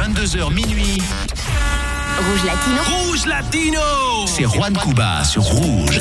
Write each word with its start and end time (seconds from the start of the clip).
22h 0.00 0.50
minuit. 0.50 1.59
Rouge 2.20 2.44
Latino. 2.44 2.82
Rouge 2.84 3.26
Latino 3.26 3.80
C'est 4.26 4.44
Juan 4.44 4.76
Cuba 4.76 5.24
sur 5.24 5.42
Rouge. 5.42 5.98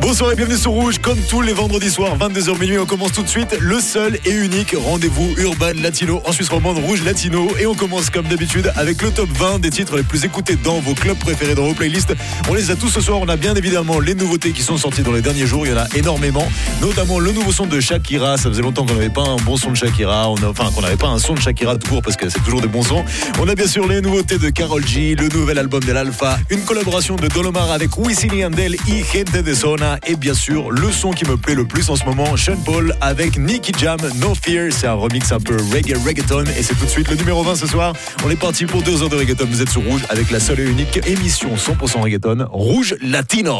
Bonsoir 0.00 0.30
et 0.30 0.36
bienvenue 0.36 0.56
sur 0.56 0.70
Rouge. 0.70 0.98
Comme 1.00 1.18
tous 1.28 1.42
les 1.42 1.52
vendredis 1.52 1.90
soirs, 1.90 2.16
22h 2.16 2.56
minuit, 2.60 2.78
on 2.78 2.86
commence 2.86 3.12
tout 3.12 3.24
de 3.24 3.28
suite 3.28 3.56
le 3.58 3.80
seul 3.80 4.20
et 4.24 4.30
unique 4.30 4.76
rendez-vous 4.78 5.34
urbain 5.38 5.72
latino 5.72 6.22
en 6.24 6.30
Suisse 6.30 6.50
romande 6.50 6.78
Rouge 6.78 7.02
Latino. 7.02 7.48
Et 7.58 7.66
on 7.66 7.74
commence 7.74 8.10
comme 8.10 8.26
d'habitude 8.26 8.70
avec 8.76 9.02
le 9.02 9.10
top 9.10 9.28
20 9.30 9.58
des 9.58 9.70
titres 9.70 9.96
les 9.96 10.04
plus 10.04 10.24
écoutés 10.24 10.54
dans 10.54 10.78
vos 10.78 10.94
clubs 10.94 11.18
préférés, 11.18 11.56
dans 11.56 11.64
vos 11.64 11.74
playlists. 11.74 12.14
On 12.48 12.54
les 12.54 12.70
a 12.70 12.76
tous 12.76 12.90
ce 12.90 13.00
soir. 13.00 13.18
On 13.20 13.28
a 13.28 13.36
bien 13.36 13.56
évidemment 13.56 13.98
les 13.98 14.14
nouveautés 14.14 14.52
qui 14.52 14.62
sont 14.62 14.76
sorties 14.76 15.02
dans 15.02 15.12
les 15.12 15.22
derniers 15.22 15.46
jours. 15.46 15.66
Il 15.66 15.72
y 15.72 15.74
en 15.74 15.78
a 15.78 15.88
énormément, 15.96 16.48
notamment 16.80 17.18
le 17.18 17.32
nouveau 17.32 17.50
son 17.50 17.66
de 17.66 17.80
Shakira. 17.80 18.36
Ça 18.36 18.50
faisait 18.50 18.62
longtemps 18.62 18.86
qu'on 18.86 18.94
n'avait 18.94 19.08
pas 19.08 19.24
un 19.24 19.36
bon 19.36 19.56
son 19.56 19.72
de 19.72 19.76
Shakira. 19.76 20.30
On 20.30 20.36
a, 20.36 20.48
enfin, 20.48 20.70
qu'on 20.72 20.82
n'avait 20.82 20.96
pas 20.96 21.08
un 21.08 21.18
son 21.18 21.34
de 21.34 21.40
Shakira 21.40 21.76
tout 21.76 21.88
court 21.88 22.02
parce 22.02 22.16
que 22.16 22.28
c'est 22.28 22.44
toujours 22.44 22.60
des 22.60 22.68
bons 22.68 22.84
sons. 22.84 23.04
On 23.40 23.48
a 23.48 23.56
bien 23.56 23.66
sûr 23.66 23.88
les 23.88 24.00
nouveautés 24.00 24.38
de 24.38 24.48
Carol 24.50 24.86
G, 24.86 25.16
le 25.16 25.28
nouvel 25.28 25.55
album 25.58 25.82
de 25.82 25.92
l'Alpha, 25.92 26.38
une 26.50 26.62
collaboration 26.62 27.16
de 27.16 27.28
Dolomar 27.28 27.70
avec 27.70 27.96
Wisin 27.98 28.28
y 28.32 28.38
Yandel 28.38 28.76
y 28.86 29.02
Gente 29.02 29.42
de 29.42 29.52
Zona 29.54 29.98
et 30.06 30.16
bien 30.16 30.34
sûr 30.34 30.70
le 30.70 30.90
son 30.92 31.10
qui 31.10 31.24
me 31.24 31.36
plaît 31.36 31.54
le 31.54 31.66
plus 31.66 31.88
en 31.90 31.96
ce 31.96 32.04
moment, 32.04 32.36
Sean 32.36 32.56
Paul 32.64 32.94
avec 33.00 33.38
Nicky 33.38 33.72
Jam, 33.78 33.98
No 34.16 34.34
Fear. 34.34 34.72
C'est 34.72 34.86
un 34.86 34.94
remix 34.94 35.32
un 35.32 35.40
peu 35.40 35.56
reggae 35.72 35.96
reggaeton 36.04 36.44
et 36.44 36.62
c'est 36.62 36.74
tout 36.74 36.84
de 36.84 36.90
suite 36.90 37.08
le 37.08 37.16
numéro 37.16 37.42
20 37.42 37.56
ce 37.56 37.66
soir. 37.66 37.94
On 38.24 38.30
est 38.30 38.36
parti 38.36 38.66
pour 38.66 38.82
deux 38.82 39.02
heures 39.02 39.08
de 39.08 39.16
reggaeton. 39.16 39.46
Vous 39.48 39.62
êtes 39.62 39.70
sur 39.70 39.82
Rouge 39.82 40.02
avec 40.08 40.30
la 40.30 40.40
seule 40.40 40.60
et 40.60 40.64
unique 40.64 41.00
émission 41.06 41.54
100% 41.54 42.00
reggaeton, 42.00 42.46
Rouge 42.50 42.96
Latino. 43.02 43.56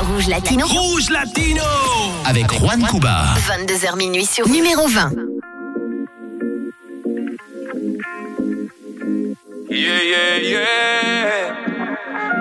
Rouge 0.00 0.28
Latino. 0.28 0.66
Rouge 0.66 1.10
Latino 1.10 1.64
Avec 2.24 2.52
Juan 2.52 2.82
Cuba. 2.90 3.34
22h 3.48 3.96
minuit 3.96 4.26
sur 4.26 4.48
numéro 4.48 4.86
20. 4.88 5.10
Yeah, 9.76 10.00
yeah, 10.00 10.36
yeah. 10.38 11.66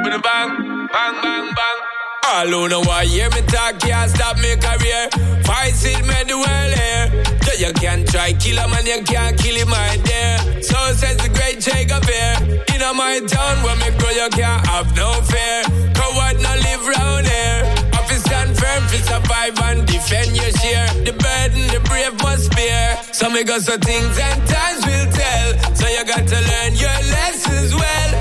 A 0.07 0.19
bang, 0.19 0.87
bang, 0.87 1.15
bang, 1.21 1.47
bang. 1.51 1.79
All 2.23 2.47
who 2.47 2.69
know 2.69 2.79
why 2.83 3.03
hear 3.03 3.29
me 3.31 3.41
talk 3.41 3.77
can't 3.79 4.09
stop 4.09 4.37
me 4.37 4.55
career. 4.55 5.09
Fight 5.43 5.75
it, 5.83 5.99
me 6.07 6.15
the 6.23 6.37
world 6.39 6.73
here. 6.79 7.35
So 7.43 7.51
you 7.59 7.73
can 7.73 8.05
try 8.05 8.31
kill 8.31 8.57
a 8.57 8.69
man, 8.69 8.85
you 8.85 9.03
can't 9.03 9.37
kill 9.37 9.55
him 9.55 9.67
right 9.67 10.01
there. 10.05 10.63
So 10.63 10.77
says 10.93 11.17
the 11.17 11.27
great 11.35 11.59
Jacob 11.59 12.05
here. 12.05 12.63
In 12.73 12.79
my 12.95 13.19
town 13.27 13.63
where 13.63 13.75
me 13.83 13.91
grow, 13.99 14.11
you 14.11 14.29
can't 14.29 14.65
have 14.67 14.95
no 14.95 15.11
fear. 15.27 15.63
Coward 15.93 16.39
not 16.39 16.57
live 16.63 16.87
round 16.87 17.27
here. 17.27 17.74
Firm, 18.59 18.83
fi 18.89 18.97
survive 19.11 19.59
and 19.67 19.85
defend 19.87 20.35
your 20.35 20.51
share. 20.61 20.87
The 21.07 21.13
burden, 21.13 21.63
the 21.73 21.79
brave 21.89 22.15
must 22.23 22.51
bear. 22.55 22.97
So 23.11 23.29
me 23.29 23.43
got 23.43 23.61
some 23.61 23.79
things 23.79 24.17
and 24.17 24.39
times 24.47 24.81
will 24.85 25.07
tell. 25.11 25.49
So 25.75 25.85
you 25.87 26.03
got 26.05 26.23
to 26.33 26.39
learn 26.51 26.71
your 26.75 26.99
lessons 27.15 27.75
well. 27.75 28.11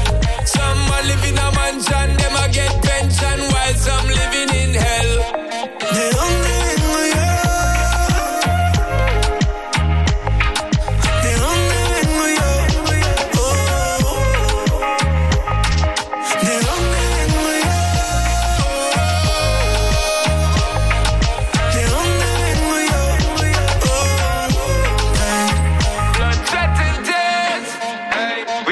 Some 0.46 0.80
are 0.94 1.04
living 1.10 1.36
a 1.38 1.48
mansion, 1.58 2.08
them 2.20 2.34
a 2.42 2.46
get 2.52 2.72
pension, 2.82 3.38
while 3.52 3.74
some 3.74 4.06
living 4.08 4.50
in 4.62 4.74
hell. 4.74 5.03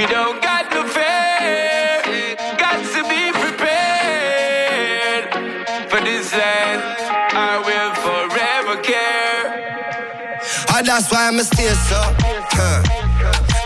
We 0.03 0.09
don't 0.09 0.43
got 0.43 0.69
no 0.75 0.83
fear. 0.83 2.03
Got 2.59 2.83
to 2.91 3.03
be 3.07 3.31
prepared 3.39 5.31
for 5.89 6.01
this 6.01 6.33
land. 6.35 6.83
I 7.31 7.63
will 7.63 7.95
forever 8.03 8.83
care. 8.83 10.41
Ah, 10.71 10.83
that's 10.85 11.09
why 11.13 11.29
I'm 11.29 11.39
stay 11.39 11.69
so. 11.87 12.03
Huh. 12.51 12.83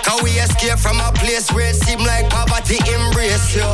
Cause 0.04 0.22
we 0.22 0.32
escape 0.32 0.78
from 0.78 1.00
a 1.00 1.10
place 1.14 1.50
where 1.52 1.70
it 1.70 1.76
seem 1.76 2.00
like 2.00 2.28
poverty 2.28 2.84
embrace 2.84 3.56
you. 3.56 3.64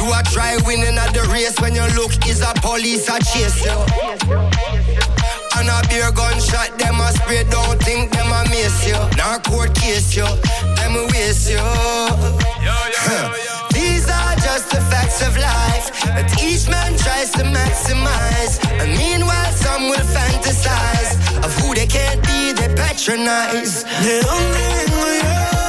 You 0.00 0.10
are 0.16 0.22
try 0.32 0.56
winning 0.64 0.96
at 0.96 1.12
the 1.12 1.28
race 1.30 1.60
when 1.60 1.74
your 1.74 1.90
look 1.90 2.12
is 2.26 2.40
a 2.40 2.54
police 2.62 3.10
a 3.10 3.18
chase 3.20 3.62
you. 3.62 4.59
And 5.70 5.86
a 5.86 5.88
beer 5.88 6.10
gunshot, 6.10 6.78
them 6.78 7.00
a 7.00 7.12
spray, 7.12 7.44
don't 7.50 7.80
think 7.82 8.10
them 8.12 8.32
a 8.32 8.42
miss 8.50 8.86
you. 8.86 8.98
Now 9.16 9.38
court 9.38 9.74
case 9.74 10.16
you, 10.16 10.24
them 10.76 10.96
a 10.96 11.06
waste 11.12 11.50
you. 11.50 11.58
Huh. 11.60 13.32
These 13.72 14.08
are 14.08 14.34
just 14.36 14.70
the 14.70 14.80
facts 14.90 15.22
of 15.22 15.36
life 15.36 15.90
that 16.04 16.42
each 16.42 16.68
man 16.68 16.96
tries 16.98 17.30
to 17.32 17.44
maximize. 17.44 18.58
And 18.80 18.90
meanwhile, 18.98 19.52
some 19.52 19.88
will 19.90 20.06
fantasize 20.10 21.44
of 21.44 21.54
who 21.60 21.74
they 21.74 21.86
can't 21.86 22.22
be, 22.22 22.52
they 22.52 22.74
patronize. 22.74 23.84
¿De 24.02 24.20
dónde 24.22 24.62
vengo 24.74 25.59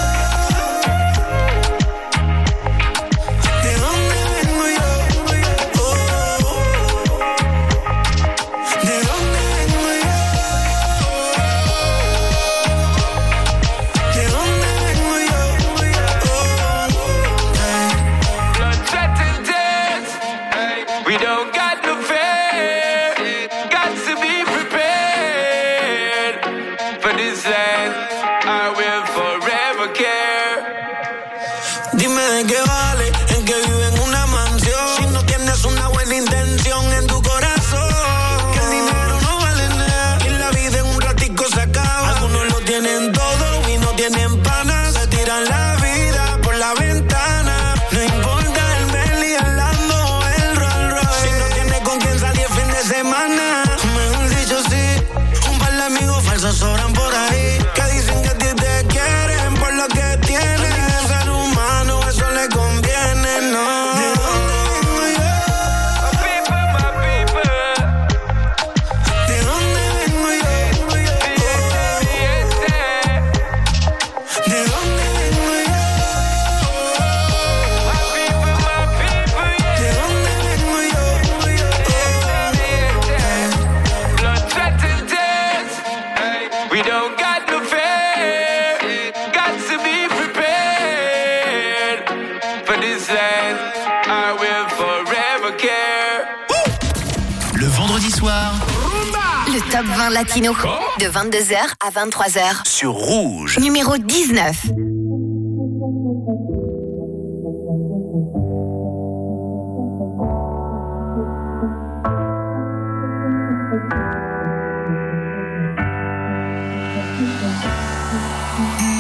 20 100.02 100.14
latino. 100.14 100.54
De 100.98 101.06
22h 101.06 101.58
à 101.80 101.92
23h. 101.92 102.66
sur 102.66 102.94
Rouge. 102.94 103.60
Numéro 103.60 103.98
19. 103.98 104.66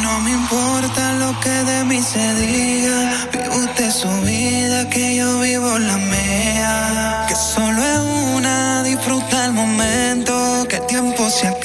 No 0.03 0.19
me 0.19 0.31
importa 0.31 1.13
lo 1.13 1.39
que 1.39 1.49
de 1.49 1.83
mí 1.85 1.99
se 2.01 2.35
diga. 2.35 3.11
Vive 3.31 3.49
usted 3.49 3.89
su 3.89 4.07
vida, 4.21 4.87
que 4.89 5.15
yo 5.15 5.39
vivo 5.39 5.79
la 5.79 5.97
mía. 5.97 7.25
Que 7.27 7.35
solo 7.35 7.81
es 7.81 7.99
una, 8.35 8.83
disfruta 8.83 9.45
el 9.45 9.53
momento. 9.53 10.30
Que 11.39 11.60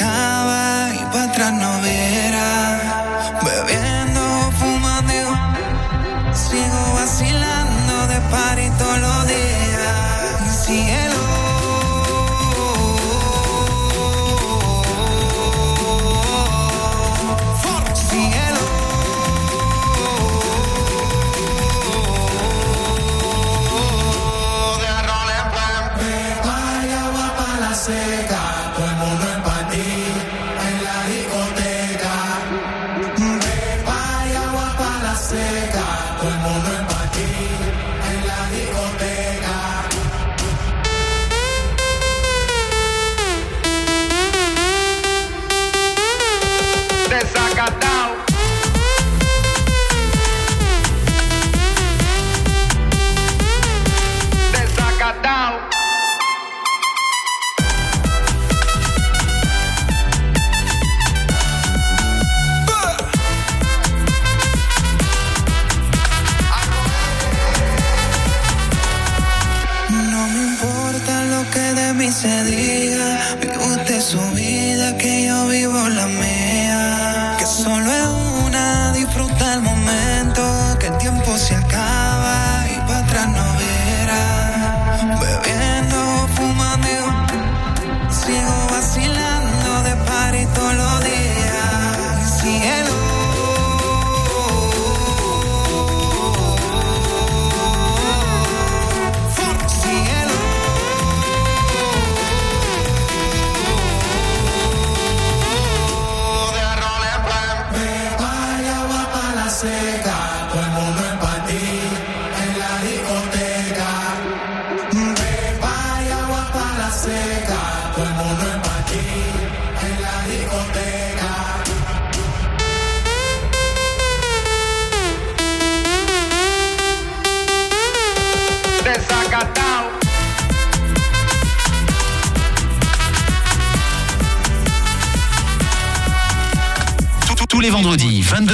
diga, 72.67 73.37
vive 73.41 73.59
usted 73.59 74.01
su 74.01 74.21
vida, 74.33 74.97
que 74.99 75.27
yo 75.27 75.47
vivo 75.49 75.89
la 75.89 76.07
mía. 76.07 76.36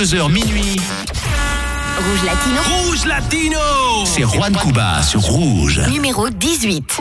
22h 0.02 0.32
minuit. 0.32 0.80
Rouge 1.96 2.24
Latino. 2.24 2.60
Rouge 2.74 3.04
Latino 3.06 3.58
C'est 4.04 4.22
Juan 4.22 4.52
Cuba 4.56 5.00
sur 5.00 5.20
Rouge. 5.20 5.80
Numéro 5.88 6.28
18. 6.28 6.98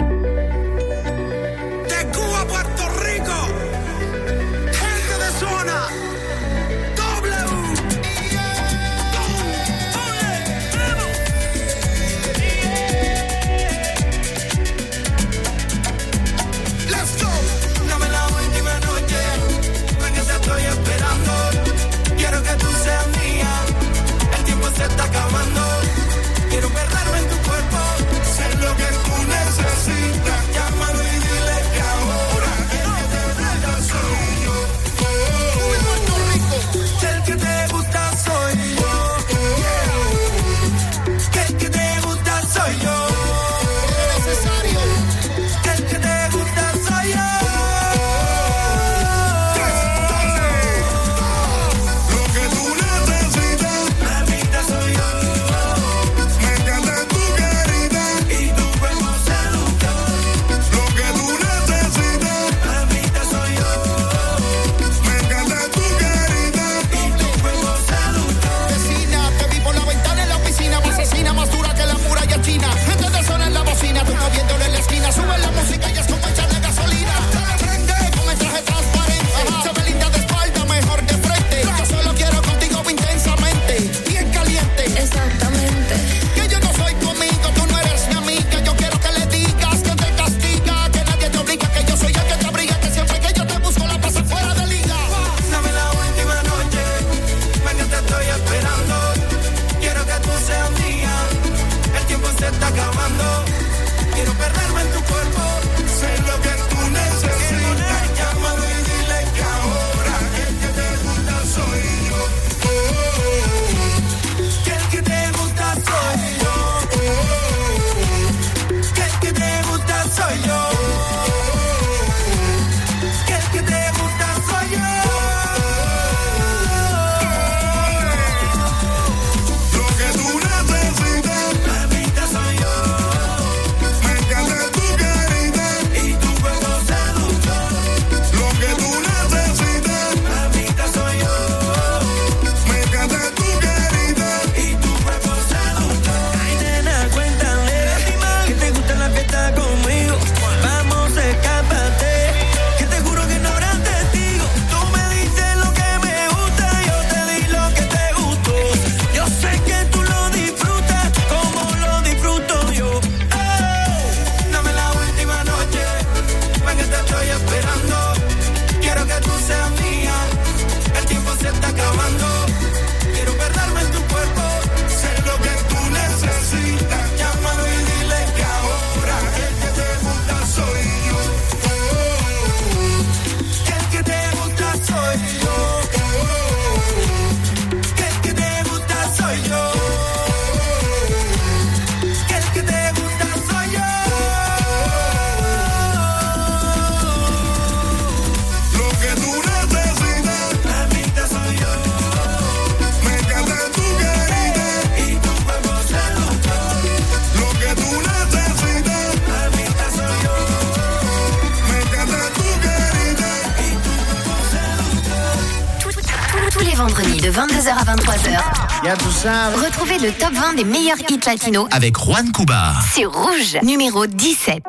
Retrouvez 219.24 220.00
le 220.00 220.12
top 220.12 220.34
20 220.34 220.56
des 220.56 220.64
meilleurs 220.64 220.98
hits 221.08 221.20
latinos 221.28 221.68
avec 221.70 221.96
Juan 221.96 222.32
Cuba. 222.32 222.74
C'est 222.92 223.06
Rouge, 223.06 223.60
numéro 223.62 224.08
17. 224.08 224.64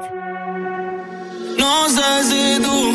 No 1.59 1.88
sé 1.88 2.02
si 2.23 2.61
tú, 2.62 2.92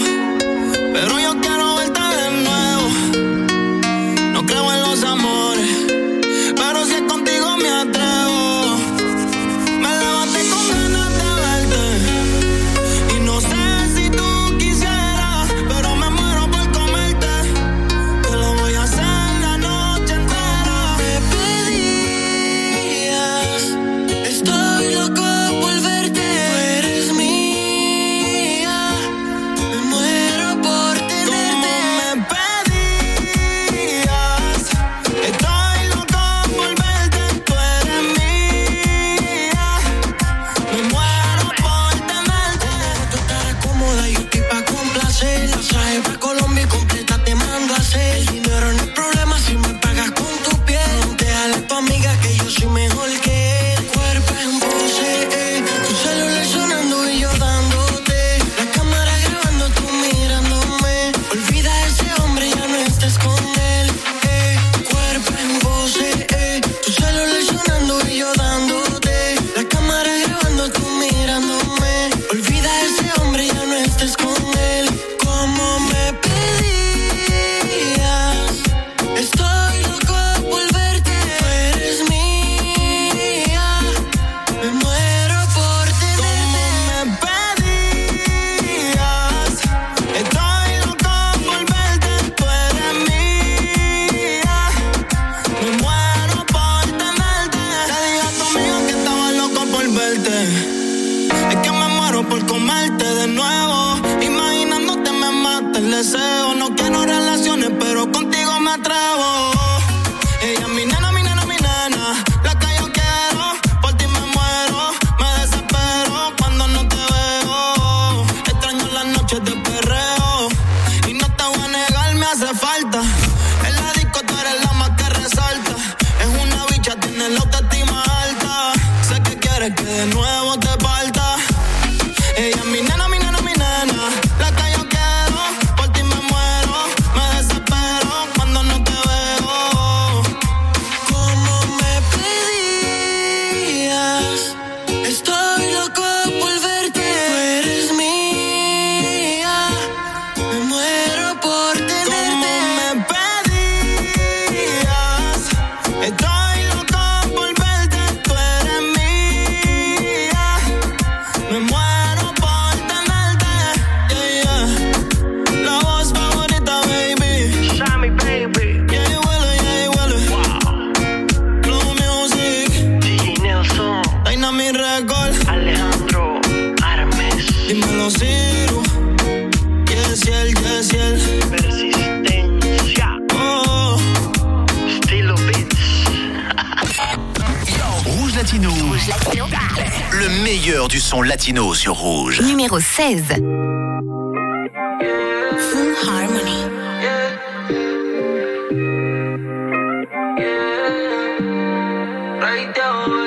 Numéro 193.07 193.21
16. 193.21 193.41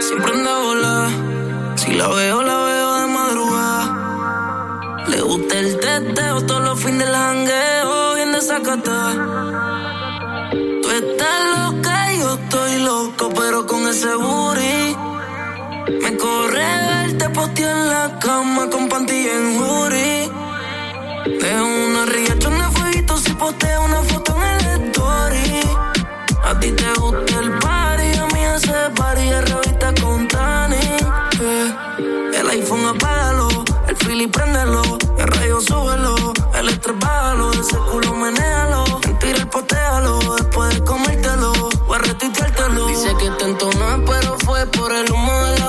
Siempre 0.00 0.32
anda 0.32 0.58
volar. 0.58 1.10
Si 1.76 1.92
la 1.94 2.08
veo, 2.08 2.42
la 2.42 2.58
veo 2.58 2.94
de 3.00 3.06
madrugada. 3.06 3.84
Le 5.08 5.20
gusta 5.22 5.58
el 5.58 5.80
teteo 5.80 6.44
todos 6.44 6.62
los 6.62 6.78
fines 6.78 7.06
del 7.06 7.14
jangueo, 7.14 8.14
bien 8.16 8.32
desacata. 8.32 9.12
Tú 10.82 10.90
estás 10.90 11.40
loca 11.56 12.12
y 12.12 12.18
yo 12.18 12.34
estoy 12.34 12.82
loco, 12.82 13.30
pero 13.34 13.66
con 13.66 13.88
ese 13.88 14.14
booty 14.14 14.96
me 16.02 16.16
corre 16.18 16.90
te 17.20 17.62
en 17.62 17.88
la 17.88 18.18
cama 18.18 18.69
panty 19.00 19.28
en 19.28 19.58
jury. 19.58 20.30
De 21.40 21.60
una 21.60 22.06
riachón 22.06 22.58
de 22.58 22.64
fueguito 22.76 23.16
si 23.16 23.32
postea 23.32 23.80
una 23.80 24.02
foto 24.02 24.36
en 24.36 24.42
el 24.42 24.88
story. 24.88 25.60
A 26.44 26.58
ti 26.58 26.72
te 26.72 26.92
gusta 27.00 27.38
el 27.40 27.50
party, 27.58 28.18
a 28.18 28.26
mí 28.26 28.40
ese 28.56 28.74
party 28.94 29.28
es 29.28 29.50
revista 29.50 29.94
con 30.02 30.28
Tani. 30.28 30.76
Eh, 31.40 31.74
el 32.34 32.50
iPhone 32.50 32.86
apágalo, 32.86 33.48
el 33.88 33.96
Philly 33.96 34.26
préndelo, 34.26 34.82
el 35.18 35.26
rayo 35.26 35.60
súbelo, 35.60 36.32
el 36.54 36.68
estrés 36.68 36.98
bájalo, 36.98 37.52
ese 37.52 37.76
culo 37.90 38.14
menéalo, 38.14 38.84
mentira 39.06 39.38
el 39.38 39.48
potealo, 39.48 40.18
después 40.36 40.74
de 40.74 40.84
comértelo, 40.84 41.52
voy 41.86 41.96
a 41.96 41.98
retuiteártelo. 41.98 42.86
Dice 42.88 43.14
que 43.18 43.30
te 43.30 43.44
entonó, 43.44 44.04
pero 44.06 44.36
fue 44.44 44.66
por 44.66 44.92
el 44.92 45.10
humo 45.10 45.32
de 45.44 45.59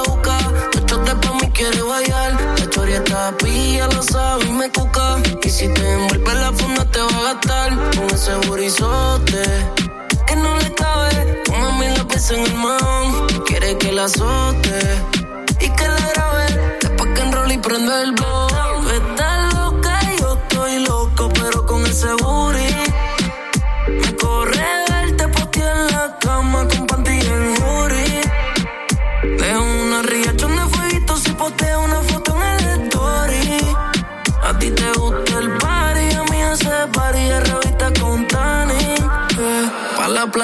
chorieta 3.71 3.87
pilla, 3.87 3.87
lo 3.87 4.03
sabe 4.03 4.45
y 4.45 4.51
me 4.51 4.71
cuca. 4.71 5.17
Y 5.43 5.49
si 5.49 5.67
te 5.67 5.93
envuelve 5.93 6.35
la 6.35 6.51
funda 6.53 6.85
te 6.85 6.99
va 6.99 7.07
a 7.07 7.33
gastar 7.33 7.69
con 7.95 8.05
ese 8.13 8.35
burizote 8.47 9.43
que 10.27 10.35
no 10.35 10.57
le 10.57 10.73
cabe. 10.73 11.43
A 11.53 11.79
mí 11.79 11.87
la 11.95 12.03
pesa 12.07 12.35
en 12.35 12.45
el 12.45 12.55
man, 12.55 13.27
quiere 13.45 13.77
que 13.77 13.91
la 13.91 14.05
azote 14.05 14.79
y 15.59 15.69
que 15.69 15.87
la 15.87 16.11
grabe. 16.13 16.77
Después 16.81 17.09
que 17.13 17.21
enrolle 17.21 17.53
y 17.55 17.57
prende 17.57 18.01
el 18.03 18.11
blog. 18.13 18.40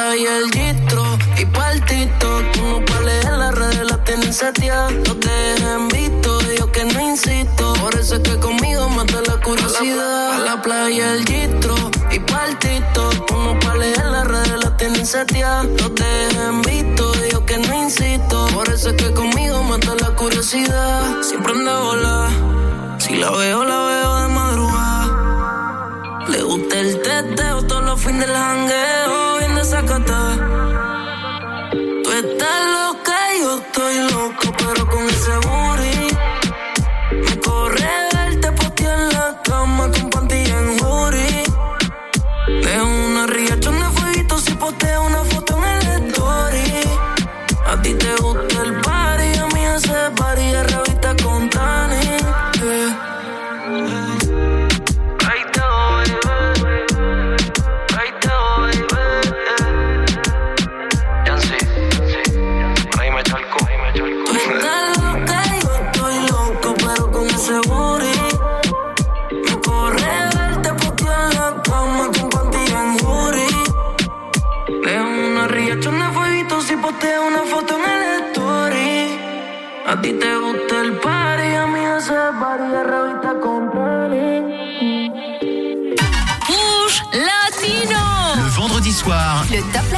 La 0.08 0.14
playa 0.14 0.38
el 0.38 0.52
gistro 0.52 1.04
y 1.38 1.46
pa' 1.46 1.72
el 1.74 1.86
TikTok. 1.86 2.52
Tú 2.54 2.62
no 2.62 2.86
pa' 2.86 3.02
leer 3.02 3.34
las 3.34 3.54
redes, 3.54 3.86
las 3.92 4.04
tienen 4.06 4.34
seteadas. 4.34 4.94
No 4.94 5.16
te 5.18 5.30
dejen 5.30 5.88
visto, 5.90 6.40
yo 6.58 6.72
que 6.72 6.86
no 6.86 7.02
insisto. 7.02 7.74
Por 7.82 7.94
eso 7.96 8.16
es 8.16 8.22
que 8.22 8.40
conmigo 8.40 8.88
mata 8.90 9.22
la 9.28 9.38
curiosidad. 9.42 10.30
Pa' 10.30 10.40
la 10.46 10.62
playa 10.62 11.14
el 11.14 11.26
gistro 11.26 11.76
y 12.10 12.20
pa' 12.20 12.46
el 12.46 12.58
TikTok. 12.58 13.26
Tú 13.26 13.36
no 13.36 13.60
pa' 13.60 13.76
leer 13.76 14.06
las 14.06 14.28
redes, 14.28 14.64
las 14.64 14.78
tienen 14.78 15.06
seteadas. 15.06 15.66
No 15.66 15.92
te 15.92 16.04
dejen 16.04 16.62
visto, 16.62 17.14
yo 17.32 17.46
que 17.46 17.58
no 17.58 17.84
insisto. 17.84 18.48
Por 18.54 18.70
eso 18.70 18.92
es 18.92 18.96
que 18.96 19.14
conmigo 19.14 19.62
mata 19.64 19.94
la 19.96 20.16
curiosidad. 20.16 21.22
Siempre 21.22 21.52
anda 21.52 21.80
volar. 21.82 22.30
Si 23.00 23.16
la 23.16 23.32
veo, 23.32 23.66
la 23.66 23.80
veo 23.90 24.16
de 24.22 24.28
madrugada. 24.30 25.06
Le 26.30 26.44
gusta 26.44 26.80
el 26.80 27.02
teteo 27.02 27.64
todos 27.64 27.84
los 27.84 28.00
fines 28.00 28.26
del 28.26 28.36
jangueo. 28.36 29.18
Desacatada. 29.58 29.67
Tú 32.04 32.12
estás 32.12 32.60
loca 32.72 33.18
yo 33.42 33.58
estoy 33.60 33.96
loco, 34.12 34.46
pero 34.58 34.88
con 34.88 35.04
ese 35.10 35.36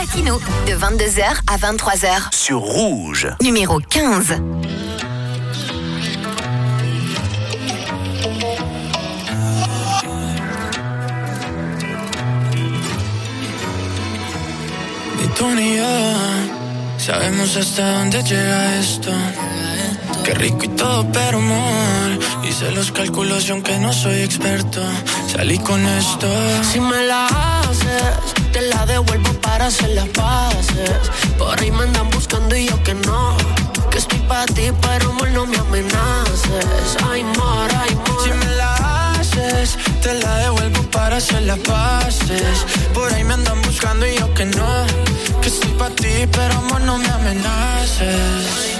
Latino 0.09 0.39
de 0.65 0.73
22h 0.73 1.23
à 1.45 1.57
23h. 1.59 2.33
Sur 2.33 2.61
Rouge. 2.61 3.27
Numéro 3.43 3.77
15. 3.77 4.41
Sabemos 16.97 17.55
hasta 17.55 17.99
dónde 17.99 18.23
llega 18.23 18.79
esto. 18.79 19.11
Qué 20.29 20.35
rico 20.35 20.65
y 20.65 20.67
todo, 20.67 21.11
pero 21.11 21.39
amor. 21.39 22.19
Hice 22.47 22.71
los 22.71 22.91
cálculos 22.91 23.47
y 23.47 23.51
aunque 23.51 23.79
no 23.79 23.91
soy 23.91 24.21
experto, 24.21 24.79
salí 25.25 25.57
con 25.57 25.83
esto. 25.83 26.27
Si 26.71 26.79
me 26.79 27.01
la 27.07 27.25
haces, 27.61 28.35
te 28.53 28.61
la 28.61 28.85
devuelvo 28.85 29.33
pa' 29.41 29.55
hacer 29.55 29.89
las 29.89 30.07
paces. 30.09 31.01
Por 31.35 31.59
ahí 31.59 31.71
me 31.71 31.81
andan 31.81 32.11
buscando 32.11 32.55
y 32.55 32.67
yo 32.67 32.83
que 32.83 32.93
no. 32.93 33.37
Que 33.89 33.97
estoy 33.97 34.19
para 34.19 34.45
ti, 34.45 34.71
pero 34.79 35.09
amor, 35.09 35.31
no 35.31 35.47
me 35.47 35.57
amenaces. 35.57 36.95
Ay, 37.09 37.21
amor, 37.21 37.67
ay, 37.81 37.93
amor. 37.93 38.23
Si 38.23 38.29
me 38.29 38.55
la 38.55 39.15
haces, 39.15 39.79
te 40.03 40.13
la 40.13 40.37
devuelvo 40.37 40.83
para 40.91 41.17
hacer 41.17 41.41
las 41.41 41.57
paces. 41.57 42.67
Por 42.93 43.11
ahí 43.11 43.23
me 43.23 43.33
andan 43.33 43.59
buscando 43.63 44.05
y 44.05 44.15
yo 44.19 44.31
que 44.35 44.45
no. 44.45 44.85
Que 45.41 45.47
estoy 45.47 45.71
para 45.71 45.95
ti, 45.95 46.27
pero 46.31 46.53
amor, 46.53 46.81
no 46.81 46.99
me 46.99 47.09
amenaces. 47.09 48.78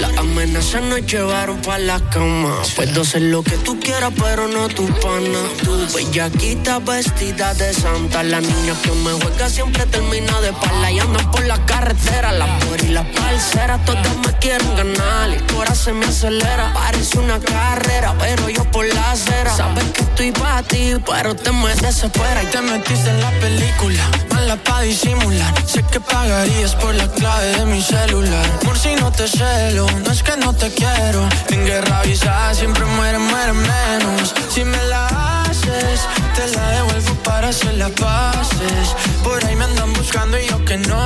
Las 0.00 0.16
amenazas 0.16 0.82
nos 0.82 1.04
llevaron 1.06 1.60
pa' 1.62 1.78
la 1.78 1.98
cama. 2.10 2.54
Puedo 2.76 3.04
ser 3.04 3.22
lo 3.22 3.42
que 3.42 3.56
tú 3.58 3.78
quieras, 3.80 4.12
pero 4.16 4.46
no 4.46 4.68
tu 4.68 4.86
pana. 4.86 5.40
Tu 5.64 5.72
bellaquita 5.94 6.78
vestida 6.78 7.52
de 7.54 7.72
santa. 7.74 8.22
La 8.22 8.40
niña 8.40 8.74
que 8.82 8.92
me 8.92 9.12
juega 9.12 9.48
siempre 9.48 9.86
termina 9.86 10.40
de 10.40 10.52
pala 10.52 10.92
y 10.92 11.00
anda 11.00 11.30
por 11.30 11.44
la 11.46 11.64
carretera. 11.66 12.30
La 12.32 12.58
por 12.60 12.80
y 12.84 12.88
la 12.88 13.10
parcera, 13.10 13.78
todas 13.84 14.16
me 14.18 14.32
quieren 14.38 14.76
ganar. 14.76 15.30
El 15.30 15.44
corazón 15.46 15.98
me 15.98 16.06
acelera, 16.06 16.72
parece 16.74 17.18
una 17.18 17.40
carrera, 17.40 18.14
pero 18.18 18.48
yo 18.48 18.64
por 18.70 18.86
la 18.86 19.10
acera. 19.10 19.54
Sabes 19.54 19.84
que 19.92 20.02
estoy 20.02 20.30
pa' 20.30 20.62
ti, 20.62 20.94
pero 21.04 21.34
te 21.34 21.50
me 21.50 21.74
desespera. 21.74 22.42
Y 22.44 22.46
te 22.46 22.60
metiste 22.60 23.10
en 23.10 23.20
la 23.20 23.30
película, 23.40 24.10
mala 24.38 24.56
pa' 24.56 24.82
disimular. 24.82 25.52
Sé 25.66 25.82
que 25.82 26.00
pagarías 26.00 26.74
por 26.76 26.94
la 26.94 27.08
clave 27.08 27.46
de 27.58 27.64
mi 27.66 27.82
celular. 27.82 28.46
Por 28.64 28.76
si 28.78 28.94
no 28.96 29.10
te 29.10 29.26
celo 29.26 29.86
no 30.04 30.10
es 30.12 30.22
que 30.22 30.36
no 30.36 30.52
te 30.52 30.68
quiero. 30.80 31.20
En 31.54 31.64
guerra 31.64 32.00
avisada 32.00 32.54
siempre 32.54 32.84
muere, 32.96 33.18
muere 33.18 33.52
menos. 33.52 34.34
Si 34.54 34.64
me 34.64 34.82
la 34.92 35.02
haces, 35.42 36.00
te 36.36 36.44
la 36.54 36.64
devuelvo 36.76 37.14
para 37.28 37.48
hacer 37.48 37.74
las 37.74 37.92
paces. 37.92 38.86
Por 39.24 39.44
ahí 39.44 39.56
me 39.56 39.64
andan 39.64 39.92
buscando 39.92 40.38
y 40.38 40.46
yo 40.46 40.64
que 40.64 40.76
no. 40.90 41.04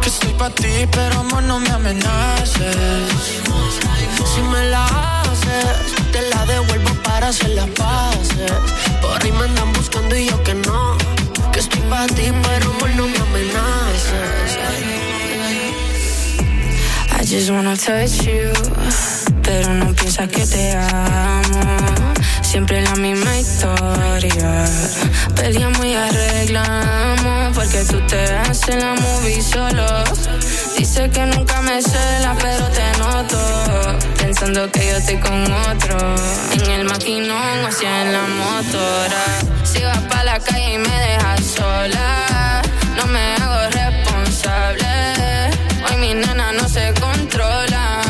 Que 0.00 0.08
estoy 0.08 0.32
para 0.40 0.54
ti, 0.54 0.74
pero 0.90 1.20
amor, 1.20 1.42
no 1.42 1.58
me 1.60 1.70
amenaces. 1.70 2.76
Si 4.32 4.40
me 4.52 4.62
la 4.74 4.84
haces, 5.20 5.76
te 6.12 6.20
la 6.32 6.44
devuelvo 6.46 6.92
para 7.02 7.28
hacer 7.28 7.50
las 7.50 7.70
paces. 7.82 8.52
Por 9.00 9.22
ahí 9.22 9.32
me 9.32 9.44
andan 9.44 9.72
buscando 9.72 10.14
y 10.16 10.26
yo 10.26 10.42
que 10.42 10.54
no. 10.54 10.97
Para 11.88 12.06
ti, 12.08 12.30
pero 12.42 12.70
amor, 12.70 12.90
no 12.96 13.06
me 13.08 13.16
amenaces. 13.16 14.58
I 17.10 17.24
just 17.24 17.50
wanna 17.50 17.76
touch 17.76 18.26
you, 18.26 18.52
pero 19.42 19.74
no 19.74 19.94
piensas 19.94 20.28
que 20.28 20.44
te 20.46 20.76
amo. 20.76 22.14
Siempre 22.42 22.82
la 22.82 22.94
misma 22.96 23.38
historia. 23.38 24.64
Peleamos 25.34 25.84
y 25.84 25.94
arreglamos 25.94 27.56
porque 27.56 27.84
tú 27.84 28.00
te 28.06 28.34
haces 28.34 28.76
la 28.76 28.94
movie 28.94 29.40
solo. 29.40 29.86
Dice 30.78 31.10
que 31.10 31.26
nunca 31.26 31.60
me 31.60 31.82
cela, 31.82 32.36
pero 32.40 32.64
te 32.68 32.98
noto. 32.98 33.38
Pensando 34.16 34.70
que 34.70 34.86
yo 34.86 34.96
estoy 34.96 35.16
con 35.18 35.42
otro. 35.42 35.98
En 36.52 36.70
el 36.70 36.84
maquinón 36.84 37.64
o 37.64 37.84
en 37.84 38.12
la 38.12 38.22
motora. 38.22 39.24
Si 39.64 39.82
vas 39.82 39.98
pa' 40.08 40.22
la 40.22 40.38
calle 40.38 40.74
y 40.74 40.78
me 40.78 40.96
dejas 41.00 41.40
sola, 41.44 42.62
no 42.96 43.06
me 43.06 43.34
hago 43.34 43.70
responsable. 43.70 45.50
Hoy 45.84 45.96
mi 45.96 46.14
nena 46.14 46.52
no 46.52 46.68
se 46.68 46.94
controla. 46.94 48.00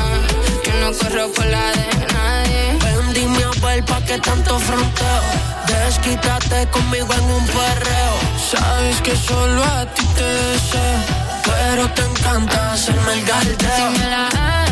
Yo 0.62 0.74
no 0.82 0.92
corro 0.92 1.32
por 1.32 1.46
la 1.46 1.72
de 1.72 1.88
nadie. 2.12 2.76
Ven, 2.84 3.14
dime 3.14 3.44
a 3.44 3.66
ver 3.66 3.82
pa' 3.86 4.02
qué 4.02 4.18
tanto 4.18 4.58
fronteo. 4.58 5.22
Desquítate 5.66 6.66
conmigo 6.66 7.14
en 7.14 7.24
un 7.30 7.46
perreo. 7.46 8.14
Sabes 8.52 9.00
que 9.00 9.16
solo 9.16 9.64
a 9.64 9.86
ti 9.94 10.04
te 10.14 10.22
deseo. 10.22 11.27
Pero 11.50 11.88
te 11.94 12.02
encanta 12.02 12.72
hacerme 12.72 13.12
el 13.14 13.20
Si 13.20 13.26
galdeo. 13.26 13.90
me 13.98 14.06
la 14.14 14.26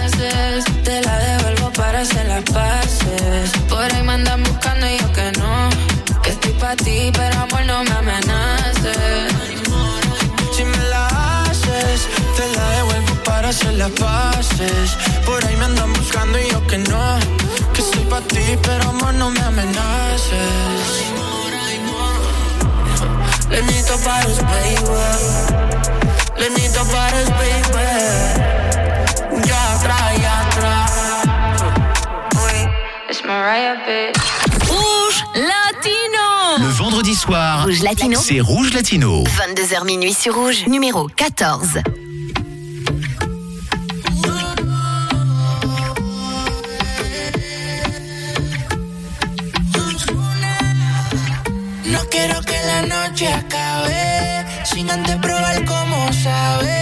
haces, 0.04 0.64
te 0.84 1.00
la 1.02 1.18
devuelvo 1.18 1.70
para 1.72 2.00
hacer 2.00 2.26
las 2.26 2.42
paces. 2.44 3.50
Por 3.68 3.84
ahí 3.94 4.02
me 4.02 4.12
andan 4.12 4.42
buscando 4.42 4.86
y 4.86 4.98
yo 4.98 5.12
que 5.12 5.32
no. 5.40 5.70
Que 6.22 6.30
estoy 6.30 6.52
pa' 6.52 6.76
ti, 6.76 7.10
pero 7.12 7.40
amor 7.40 7.64
no 7.66 7.84
me 7.84 7.92
amenaces. 8.02 9.32
Si 10.54 10.64
me 10.64 10.84
la 10.92 11.06
haces, 11.42 11.98
te 12.36 12.44
la 12.56 12.64
devuelvo 12.76 13.14
para 13.24 13.48
hacer 13.48 13.74
las 13.74 13.90
paces. 13.92 14.96
Por 15.24 15.44
ahí 15.44 15.56
me 15.56 15.64
andan 15.66 15.92
buscando 15.92 16.38
y 16.38 16.48
yo 16.50 16.66
que 16.66 16.78
no. 16.78 17.18
Que 17.72 17.80
estoy 17.80 18.04
pa' 18.04 18.20
ti, 18.22 18.58
pero 18.62 18.90
amor, 18.90 19.14
no 19.14 19.30
me 19.30 19.40
amenaces. 19.40 20.52
Lenito 23.50 23.96
Paris, 24.04 24.38
baby. 24.42 26.05
Lenito 26.38 26.84
Paris, 26.92 27.28
baby. 27.38 27.84
Ya 29.46 29.74
atrás, 29.74 30.20
ya 30.20 30.40
atrás. 30.40 30.92
It's 33.08 33.22
Mariah, 33.24 33.76
bitch. 33.86 34.18
Rouge 34.68 35.24
Latino. 35.34 36.58
Le 36.58 36.68
vendredi 36.72 37.14
soir, 37.14 37.64
Rouge 37.64 37.82
Latino. 37.82 38.20
c'est 38.20 38.40
Rouge 38.40 38.72
Latino. 38.74 39.24
22h 39.24 39.84
minuit 39.84 40.14
sur 40.14 40.34
Rouge, 40.34 40.66
numéro 40.66 41.08
14. 41.16 41.80
No 51.86 51.98
quiero 52.10 52.40
que 52.42 52.58
la 52.66 52.82
noche 52.82 53.28
acabe 53.28 54.44
sin 54.64 54.90
antes 54.90 55.16
probar 55.16 55.55
cómo 56.26 56.75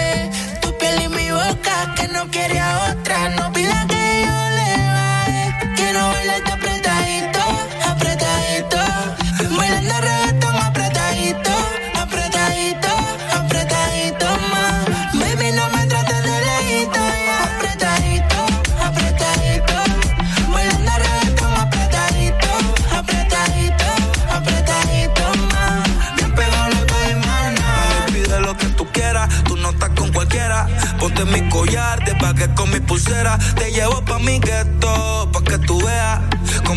mi 31.35 31.49
collar, 31.49 32.05
te 32.05 32.15
pagué 32.15 32.49
con 32.55 32.71
mi 32.71 32.81
pulsera. 32.81 33.39
Te 33.57 33.71
llevo 33.73 34.05
pa' 34.05 34.19
mi 34.19 34.39
gueto, 34.39 35.29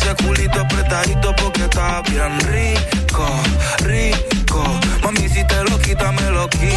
Ese 0.00 0.14
culito 0.14 0.60
apretadito 0.60 1.34
porque 1.34 1.64
está 1.64 2.02
bien 2.02 2.38
rico, 2.52 3.26
rico. 3.80 4.62
Mami 5.02 5.28
si 5.28 5.44
te 5.44 5.64
lo 5.64 5.76
quita 5.80 6.12
me 6.12 6.30
lo 6.30 6.48
quito. 6.48 6.68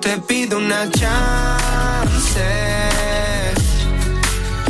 Te 0.00 0.18
pido 0.18 0.58
una 0.58 0.90
chance. 0.90 2.44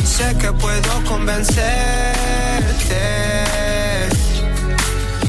Sé 0.04 0.36
que 0.38 0.52
puedo 0.52 1.04
convencerte 1.08 1.64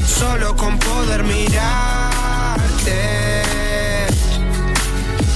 solo 0.06 0.54
con 0.54 0.78
poder 0.78 1.24
mirarte. 1.24 3.00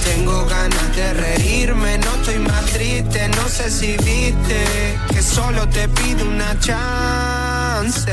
Tengo 0.05 0.45
ganas 0.45 0.95
de 0.95 1.13
reírme, 1.15 1.97
no 1.97 2.15
estoy 2.15 2.39
más 2.39 2.65
triste, 2.65 3.27
no 3.29 3.49
sé 3.49 3.69
si 3.69 3.97
viste 3.97 4.97
que 5.11 5.21
solo 5.21 5.67
te 5.69 5.89
pido 5.89 6.23
una 6.25 6.57
chance. 6.59 8.11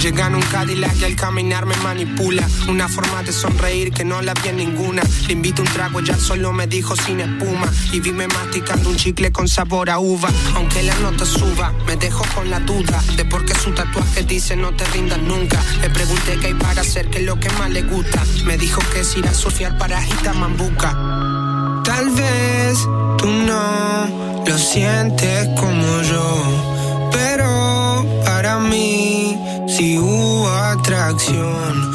Llega 0.00 0.28
en 0.28 0.34
un 0.36 0.42
Cadillac 0.42 0.96
y 0.98 1.04
al 1.04 1.14
caminar 1.14 1.66
me 1.66 1.76
manipula. 1.76 2.48
Una 2.68 2.88
forma 2.88 3.22
de 3.22 3.32
sonreír 3.32 3.92
que 3.92 4.02
no 4.02 4.22
la 4.22 4.32
vi 4.32 4.48
en 4.48 4.56
ninguna. 4.56 5.02
Le 5.26 5.34
invito 5.34 5.60
un 5.60 5.68
trago, 5.68 6.00
ya 6.00 6.16
solo 6.16 6.54
me 6.54 6.66
dijo 6.66 6.96
sin 6.96 7.20
espuma. 7.20 7.70
Y 7.92 8.00
vime 8.00 8.26
masticando 8.28 8.88
un 8.88 8.96
chicle 8.96 9.30
con 9.30 9.46
sabor 9.46 9.90
a 9.90 9.98
uva. 9.98 10.30
Aunque 10.54 10.82
la 10.82 10.94
nota 11.00 11.26
suba, 11.26 11.74
me 11.86 11.96
dejó 11.96 12.24
con 12.34 12.48
la 12.48 12.60
duda 12.60 13.02
de 13.16 13.26
por 13.26 13.44
qué 13.44 13.54
su 13.54 13.72
tatuaje 13.72 14.22
dice 14.22 14.56
no 14.56 14.74
te 14.74 14.86
rindas 14.86 15.18
nunca. 15.18 15.62
Le 15.82 15.90
pregunté 15.90 16.38
qué 16.40 16.46
hay 16.46 16.54
para 16.54 16.80
hacer, 16.80 17.10
qué 17.10 17.18
es 17.18 17.24
lo 17.24 17.38
que 17.38 17.50
más 17.50 17.68
le 17.68 17.82
gusta. 17.82 18.24
Me 18.44 18.56
dijo 18.56 18.80
que 18.94 19.00
es 19.00 19.16
ir 19.18 19.28
a 19.28 19.34
surfear 19.34 19.76
para 19.76 20.00
Mambuca. 20.32 20.92
Tal 21.84 22.08
vez 22.10 22.78
tú 23.18 23.26
no 23.26 24.44
lo 24.46 24.58
sientes 24.58 25.48
como 25.60 26.02
yo, 26.02 27.10
pero 27.12 28.06
para 28.24 28.58
mí 28.58 29.19
sí 29.70 29.98
hubo 29.98 30.48
atracción. 30.48 31.90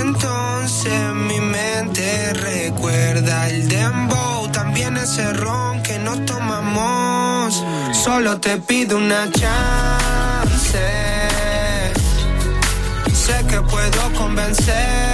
Entonces 0.00 1.14
mi 1.14 1.40
mente 1.40 2.32
recuerda 2.34 3.48
el 3.48 3.68
dembow, 3.68 4.48
también 4.52 4.96
ese 4.96 5.32
ron 5.32 5.82
que 5.82 5.98
no 5.98 6.16
tomamos. 6.24 7.64
Solo 7.92 8.38
te 8.38 8.58
pido 8.58 8.96
una 8.96 9.30
chance. 9.32 10.78
Sé 13.12 13.44
que 13.48 13.60
puedo 13.62 14.12
convencerte 14.16 15.06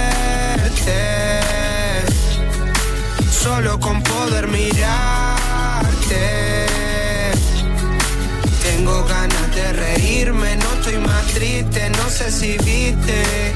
solo 3.43 3.79
con 3.79 4.01
poder 4.03 4.47
mirarte. 4.47 4.73
Tengo 8.63 9.03
ganas 9.05 9.55
de 9.55 9.73
reírme, 9.73 10.55
no 10.57 10.73
estoy 10.73 10.97
más 10.97 11.25
triste, 11.27 11.89
no 11.89 12.09
sé 12.09 12.31
si 12.31 12.57
viste. 12.57 13.53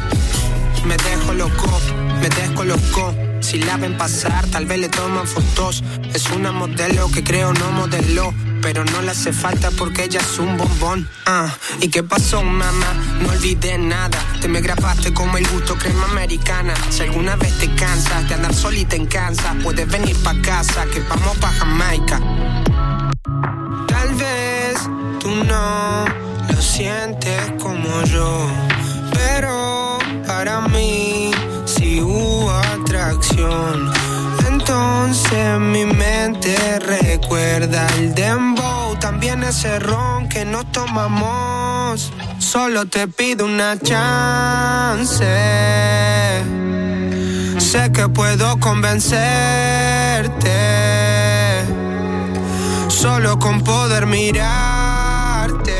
Me 0.85 0.95
dejo 0.97 1.33
loco, 1.33 1.81
me 2.21 2.29
descolocó. 2.29 3.13
Si 3.41 3.59
la 3.59 3.77
ven 3.77 3.97
pasar, 3.97 4.45
tal 4.47 4.65
vez 4.65 4.79
le 4.79 4.89
toman 4.89 5.27
fotos. 5.27 5.83
Es 6.13 6.29
una 6.31 6.51
modelo 6.51 7.09
que 7.11 7.23
creo 7.23 7.53
no 7.53 7.71
modeló. 7.71 8.33
Pero 8.61 8.83
no 8.83 9.01
le 9.01 9.11
hace 9.11 9.31
falta 9.31 9.71
porque 9.71 10.05
ella 10.05 10.19
es 10.19 10.39
un 10.39 10.57
bombón. 10.57 11.07
Ah, 11.25 11.55
¿y 11.79 11.87
qué 11.89 12.03
pasó, 12.03 12.43
mamá? 12.43 12.93
No 13.21 13.29
olvidé 13.29 13.77
nada. 13.77 14.17
Te 14.41 14.47
me 14.47 14.61
grabaste 14.61 15.13
como 15.13 15.37
el 15.37 15.47
gusto 15.47 15.77
crema 15.77 16.05
americana. 16.05 16.73
Si 16.89 17.03
alguna 17.03 17.35
vez 17.35 17.53
te 17.59 17.73
cansas 17.75 18.27
de 18.27 18.33
andar 18.35 18.53
solita 18.53 18.95
en 18.95 19.05
Kansas, 19.05 19.55
puedes 19.63 19.87
venir 19.87 20.15
pa' 20.23 20.35
casa, 20.41 20.85
que 20.91 20.99
vamos 21.01 21.37
pa' 21.37 21.51
Jamaica. 21.51 22.19
Tal 23.87 24.15
vez 24.15 24.46
tú 25.19 25.29
no 25.43 26.05
lo 26.49 26.61
sientes 26.61 27.51
como 27.61 28.03
yo, 28.03 28.47
pero 29.13 29.97
para 30.25 30.61
mí 30.61 31.31
sí 31.65 31.99
hubo 32.01 32.49
atracción. 32.51 33.91
Entonces 34.47 35.59
mi 35.59 35.85
mente 35.85 36.79
recuerda 36.79 37.87
el 37.97 38.13
dembow, 38.13 38.95
también 38.99 39.43
ese 39.43 39.79
ron 39.79 40.29
que 40.29 40.45
no 40.45 40.63
tomamos. 40.65 42.11
Solo 42.39 42.85
te 42.85 43.07
pido 43.07 43.45
una 43.45 43.79
chance. 43.79 45.25
Sé 47.57 47.91
que 47.91 48.07
puedo 48.09 48.59
convencerte 48.59 51.06
solo 52.97 53.37
con 53.37 53.61
poder 53.61 54.07
mirarte. 54.07 55.71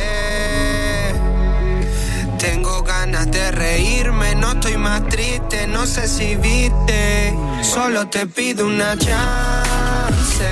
Tengo 2.37 2.83
ganas 2.83 3.31
de 3.31 3.51
reírme, 3.51 4.35
no 4.35 4.51
estoy 4.51 4.77
más 4.77 5.01
triste, 5.09 5.65
no 5.65 5.87
sé 5.87 6.07
si 6.07 6.35
viste. 6.35 7.33
Solo 7.63 8.07
te 8.07 8.27
pido 8.27 8.67
una 8.67 8.95
chance. 8.97 10.47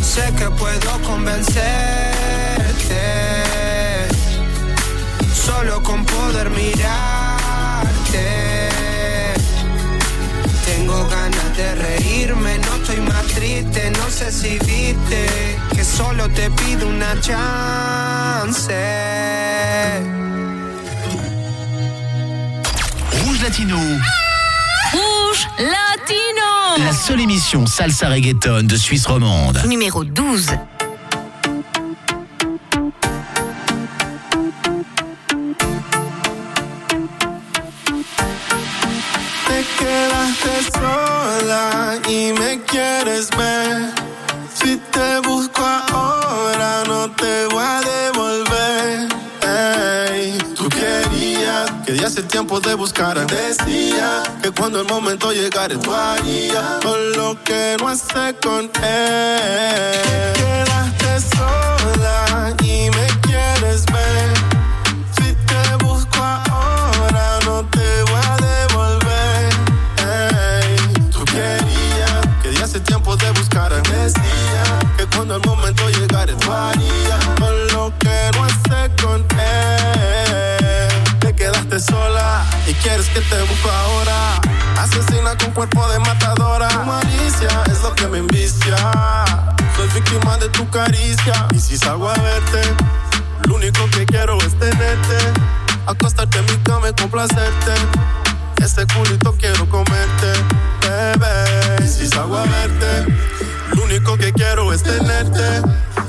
Sé 0.00 0.32
que 0.38 0.48
puedo 0.62 0.90
convencerte. 1.02 1.68
Solo 5.34 5.82
con 5.82 6.02
poder 6.06 6.48
mirarte. 6.48 6.80
Tengo 10.64 11.06
ganas 11.08 11.56
de 11.58 11.74
reírme, 11.74 12.58
no 12.58 12.79
estoy 13.60 13.90
más 13.90 13.90
triste, 13.90 13.90
no 13.98 14.10
sé 14.10 14.32
si 14.32 14.58
viste 14.58 15.58
que 15.74 15.84
solo 15.84 16.28
te 16.30 16.50
pido 16.50 16.88
una 16.88 17.18
chance. 17.20 18.74
Rouge 23.24 23.42
Latino. 23.42 23.78
Rouge 24.92 25.48
Latino. 25.58 26.84
La 26.84 26.92
seule 26.92 27.20
émission 27.22 27.66
salsa 27.66 28.08
reggaeton 28.08 28.64
de 28.64 28.76
Suisse 28.76 29.06
romande. 29.06 29.62
Numéro 29.66 30.04
12. 30.04 30.46
Quieres 42.58 43.30
ver. 43.36 43.92
Si 44.54 44.76
te 44.76 45.20
busco 45.20 45.62
ahora 45.62 46.82
no 46.86 47.10
te 47.12 47.46
voy 47.46 47.62
a 47.64 47.80
devolver. 47.80 49.08
Tú 50.56 50.68
querías 50.68 51.70
que 51.84 51.92
de 51.92 52.04
hace 52.04 52.22
tiempo 52.22 52.60
te 52.60 52.74
buscara. 52.74 53.24
Decía 53.24 54.22
que 54.42 54.50
cuando 54.50 54.80
el 54.80 54.88
momento 54.88 55.32
llegara 55.32 55.78
tú 55.78 55.94
harías 55.94 56.80
todo 56.80 56.96
lo 57.16 57.44
que 57.44 57.76
no 57.80 57.88
hace 57.88 58.34
con 58.42 58.64
él. 58.64 58.70
Te 60.32 60.40
quedaste 60.40 61.36
sola 61.36 62.54
y 62.62 62.90
me 62.90 63.29
Cuando 75.20 75.36
el 75.36 75.42
momento 75.44 75.86
llegare 75.90 76.32
varía 76.48 77.18
con 77.38 77.66
lo 77.74 77.92
que 77.98 78.30
no 78.34 78.46
esté 78.46 79.02
con 79.02 79.20
él. 79.38 80.88
Te 81.20 81.34
quedaste 81.34 81.78
sola 81.78 82.46
y 82.66 82.72
quieres 82.72 83.06
que 83.10 83.20
te 83.20 83.38
busco 83.42 83.70
ahora. 83.70 84.40
Asesina 84.78 85.36
con 85.36 85.50
cuerpo 85.50 85.86
de 85.88 85.98
matadora. 85.98 86.68
Tu 86.68 86.84
malicia 86.84 87.50
es 87.70 87.82
lo 87.82 87.94
que 87.94 88.08
me 88.08 88.16
envicia. 88.16 88.76
Soy 89.76 89.88
víctima 89.88 90.38
de 90.38 90.48
tu 90.48 90.66
caricia. 90.70 91.48
Y 91.54 91.60
si 91.60 91.76
salgo 91.76 92.08
a 92.08 92.14
verte, 92.14 92.62
lo 93.46 93.56
único 93.56 93.90
que 93.90 94.06
quiero 94.06 94.38
es 94.38 94.58
tenerte. 94.58 95.18
Acostarte 95.86 96.38
en 96.38 96.46
mi 96.46 96.56
cama 96.62 96.88
y 96.88 96.94
complacerte. 96.94 97.74
Ese 98.56 98.86
culito 98.86 99.34
quiero 99.38 99.68
comerte, 99.68 100.32
bebé. 100.80 101.84
Y 101.84 101.88
si 101.88 102.08
salgo 102.08 102.38
a 102.38 102.44
verte 102.44 103.49
lo 103.74 103.84
único 103.84 104.16
que 104.16 104.32
quiero 104.32 104.72
es 104.72 104.82
tenerte. 104.82 105.62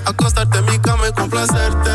Acostarte 0.05 0.59
en 0.59 0.65
mi 0.65 0.79
cama 0.79 1.09
y 1.09 1.11
complacerte. 1.13 1.90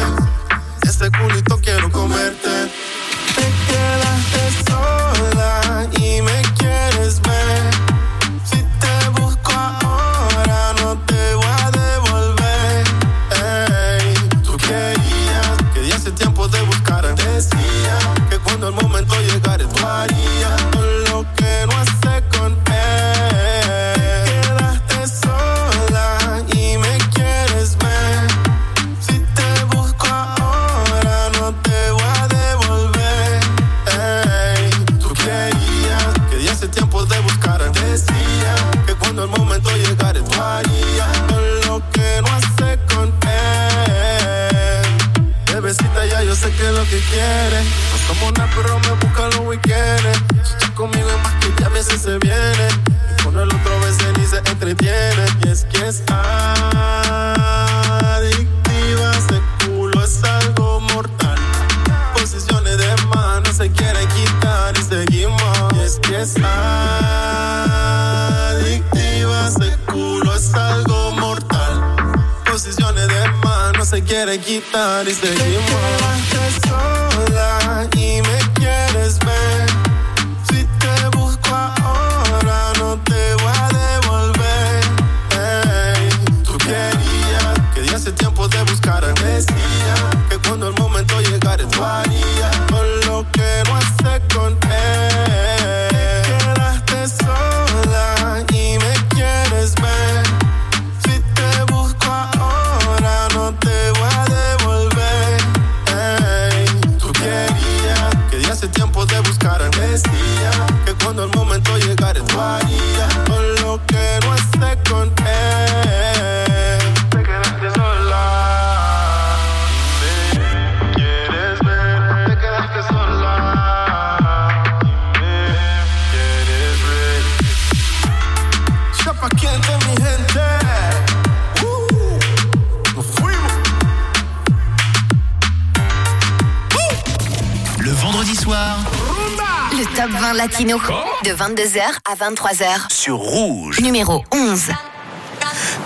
Latino. 140.37 140.79
De 141.23 141.31
22h 141.31 141.81
à 142.05 142.15
23h. 142.15 142.91
sur 142.91 143.17
Rouge. 143.17 143.81
Numéro 143.81 144.23
11. 144.31 144.71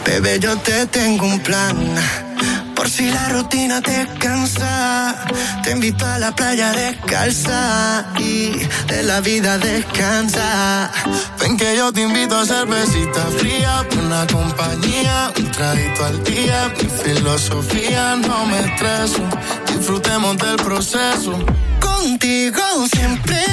Bebé, 0.05 0.39
yo 0.41 0.57
te 0.57 0.87
tengo 0.87 1.27
un 1.27 1.39
plan. 1.39 1.77
Por 2.75 2.89
si 2.89 3.11
la 3.11 3.29
rutina 3.29 3.81
te 3.83 4.07
cansa, 4.19 5.15
te 5.63 5.73
invito 5.73 6.05
a 6.07 6.19
la 6.19 6.33
playa 6.33 6.73
descalza 6.73 8.07
y 8.19 8.53
de 8.89 9.03
la 9.03 9.21
vida 9.21 9.59
descansa. 9.59 10.91
Ven 11.39 11.57
que 11.57 11.77
yo 11.77 11.93
te 11.93 12.03
invito 12.03 12.39
a 12.39 12.47
cervecita 12.47 13.23
fría, 13.39 13.87
por 13.89 13.99
una 13.99 14.27
compañía, 14.27 15.31
un 15.39 15.51
traguito 15.51 16.05
al 16.07 16.25
día. 16.25 16.73
Mi 16.81 16.89
filosofía 16.89 18.17
no 18.17 18.47
me 18.47 18.61
estreso, 18.61 19.23
disfrutemos 19.67 20.39
del 20.39 20.57
proceso. 20.57 21.39
Contigo 21.81 22.63
siempre 22.93 23.45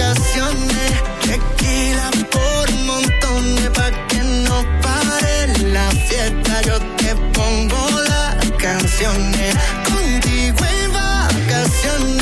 vacaciones, 0.00 0.92
tequila 1.20 2.10
por 2.30 2.72
montones 2.86 3.70
pa' 3.70 3.90
que 4.08 4.22
no 4.46 4.64
pare 4.82 5.58
la 5.72 5.90
fiesta. 5.90 6.62
Yo 6.62 6.78
te 6.96 7.14
pongo 7.34 7.90
las 8.08 8.50
canciones, 8.58 9.54
contigo 9.84 10.64
en 10.64 10.92
vacaciones, 10.92 12.19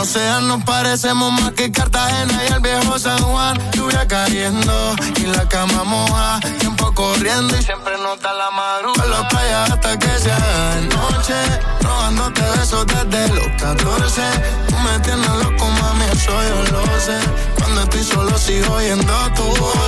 No 0.00 0.06
sean, 0.06 0.48
nos 0.48 0.64
parecemos 0.64 1.30
más 1.30 1.52
que 1.52 1.70
Cartagena 1.70 2.42
y 2.48 2.52
el 2.54 2.60
viejo 2.60 2.98
San 2.98 3.22
Juan. 3.22 3.58
Lluvia 3.72 4.08
cayendo 4.08 4.96
y 5.18 5.26
la 5.26 5.46
cama 5.46 5.84
moja. 5.84 6.40
Tiempo 6.58 6.90
corriendo 6.94 7.54
y 7.54 7.62
siempre 7.62 7.98
nota 7.98 8.32
la 8.32 8.50
madrugada. 8.50 9.04
En 9.04 9.10
la 9.10 9.28
playa 9.28 9.64
hasta 9.64 9.98
que 9.98 10.08
sea 10.18 10.74
de 10.74 10.86
noche. 10.86 11.34
Robándote 11.82 12.40
besos 12.40 12.86
desde 12.86 13.28
los 13.34 13.62
14. 13.62 14.22
Tú 14.68 14.76
me 14.78 14.98
tienes 15.00 15.28
loco, 15.28 15.68
mami, 15.68 16.04
eso 16.12 16.32
yo 16.48 16.78
lo 16.78 16.82
sé. 16.98 17.18
Cuando 17.58 17.82
estoy 17.82 18.02
solo 18.02 18.38
sigo 18.38 18.72
oyendo 18.76 19.12
tu 19.36 19.42
voz. 19.42 19.80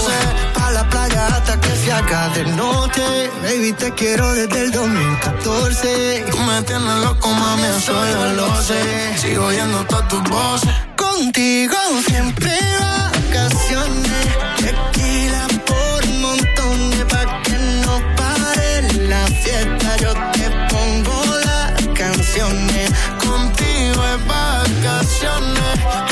A 0.64 0.70
la 0.70 0.88
playa 0.88 1.26
hasta 1.26 1.60
que 1.60 1.76
se 1.76 1.92
haga 1.92 2.28
de 2.30 2.44
noche. 2.52 3.30
Baby, 3.42 3.72
te 3.72 3.92
quiero 3.94 4.32
desde 4.32 4.62
el 4.64 4.70
2014. 4.70 6.24
Tú 6.30 6.38
me 6.38 6.62
tienes 6.62 6.96
loco, 7.04 7.28
mami, 7.28 7.64
eso 7.64 7.92
yo 8.12 8.32
lo 8.34 8.62
sé. 8.62 9.18
Sigo 9.18 9.46
oyendo 9.46 9.84
todas 9.86 10.08
tus 10.08 10.22
voces. 10.30 10.70
Contigo 10.96 11.76
siempre 12.06 12.52
vacaciones. 12.78 14.26
Tequila 14.58 15.46
por 15.66 16.06
montones 16.24 17.04
pa' 17.10 17.42
que 17.42 17.56
no 17.84 17.94
pare 18.16 18.82
la 19.08 19.26
fiesta. 19.42 19.96
Yo 19.96 20.12
te 20.32 20.46
pongo 20.70 21.16
las 21.44 21.72
canciones. 21.94 22.90
Contigo 23.24 24.00
es 24.12 24.26
vacaciones. 24.26 26.11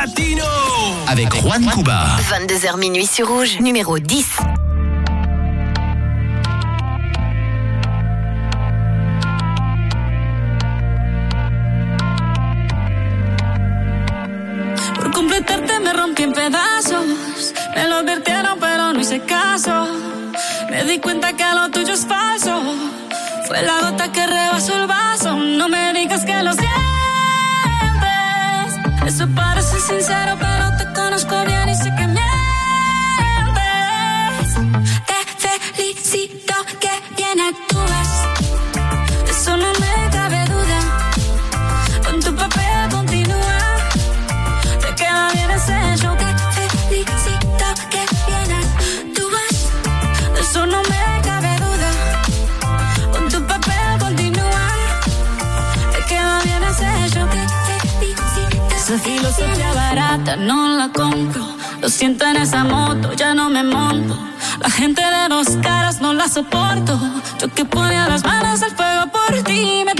Latino. 0.00 0.44
Avec 1.08 1.28
Juan 1.42 1.64
Cuba. 1.72 2.06
22h 2.30 2.78
minuit 2.78 3.04
sur 3.04 3.26
Rouge, 3.26 3.58
numéro 3.58 3.98
10. 3.98 4.26
Por 14.94 15.10
completarte 15.10 15.80
me 15.80 15.92
rompí 15.92 16.22
en 16.22 16.32
pedazos. 16.32 17.52
Me 17.74 17.88
lo 17.88 17.96
advirtieron, 17.96 18.60
pero 18.60 18.92
no 18.92 19.00
hice 19.00 19.18
caso. 19.22 19.88
Me 20.70 20.84
di 20.84 21.00
cuenta 21.00 21.32
que 21.32 21.44
lo 21.56 21.70
tuyo 21.70 21.94
es 21.94 22.06
falso. 22.06 22.62
Fue 23.48 23.60
la 23.62 23.80
gota 23.80 24.12
que 24.12 24.24
rebasó 24.24 24.74
el 24.74 24.86
vaso. 24.86 24.97
Parece 29.78 29.94
sincero, 29.94 30.36
pero 30.40 30.57
Filosofía 59.00 59.72
barata 59.74 60.36
no 60.36 60.76
la 60.76 60.88
compro. 60.90 61.42
Lo 61.80 61.88
siento 61.88 62.24
en 62.26 62.36
esa 62.36 62.64
moto, 62.64 63.12
ya 63.12 63.34
no 63.34 63.48
me 63.48 63.62
monto. 63.62 64.18
La 64.60 64.70
gente 64.70 65.00
de 65.02 65.28
dos 65.28 65.48
caras 65.62 66.00
no 66.00 66.12
la 66.12 66.28
soporto. 66.28 66.98
Yo 67.40 67.48
que 67.54 67.64
ponía 67.64 68.08
las 68.08 68.24
manos 68.24 68.62
al 68.62 68.72
fuego 68.72 69.06
por 69.12 69.42
ti. 69.44 69.82
Me 69.84 69.94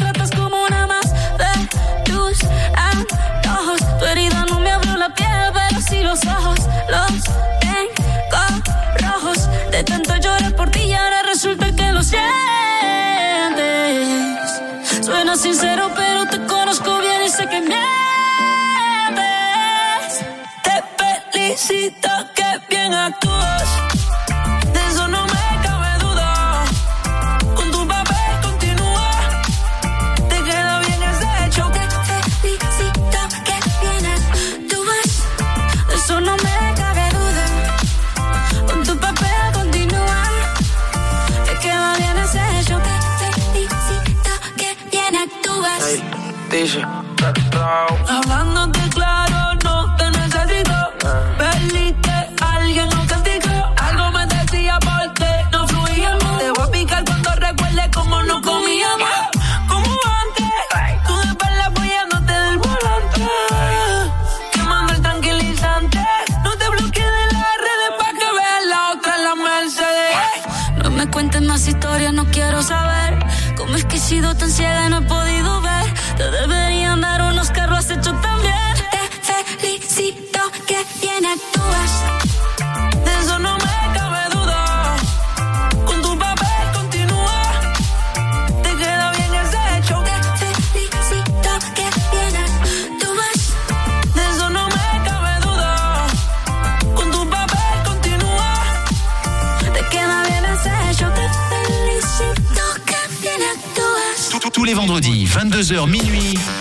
22h 105.59 105.87
minuit. 105.89 106.58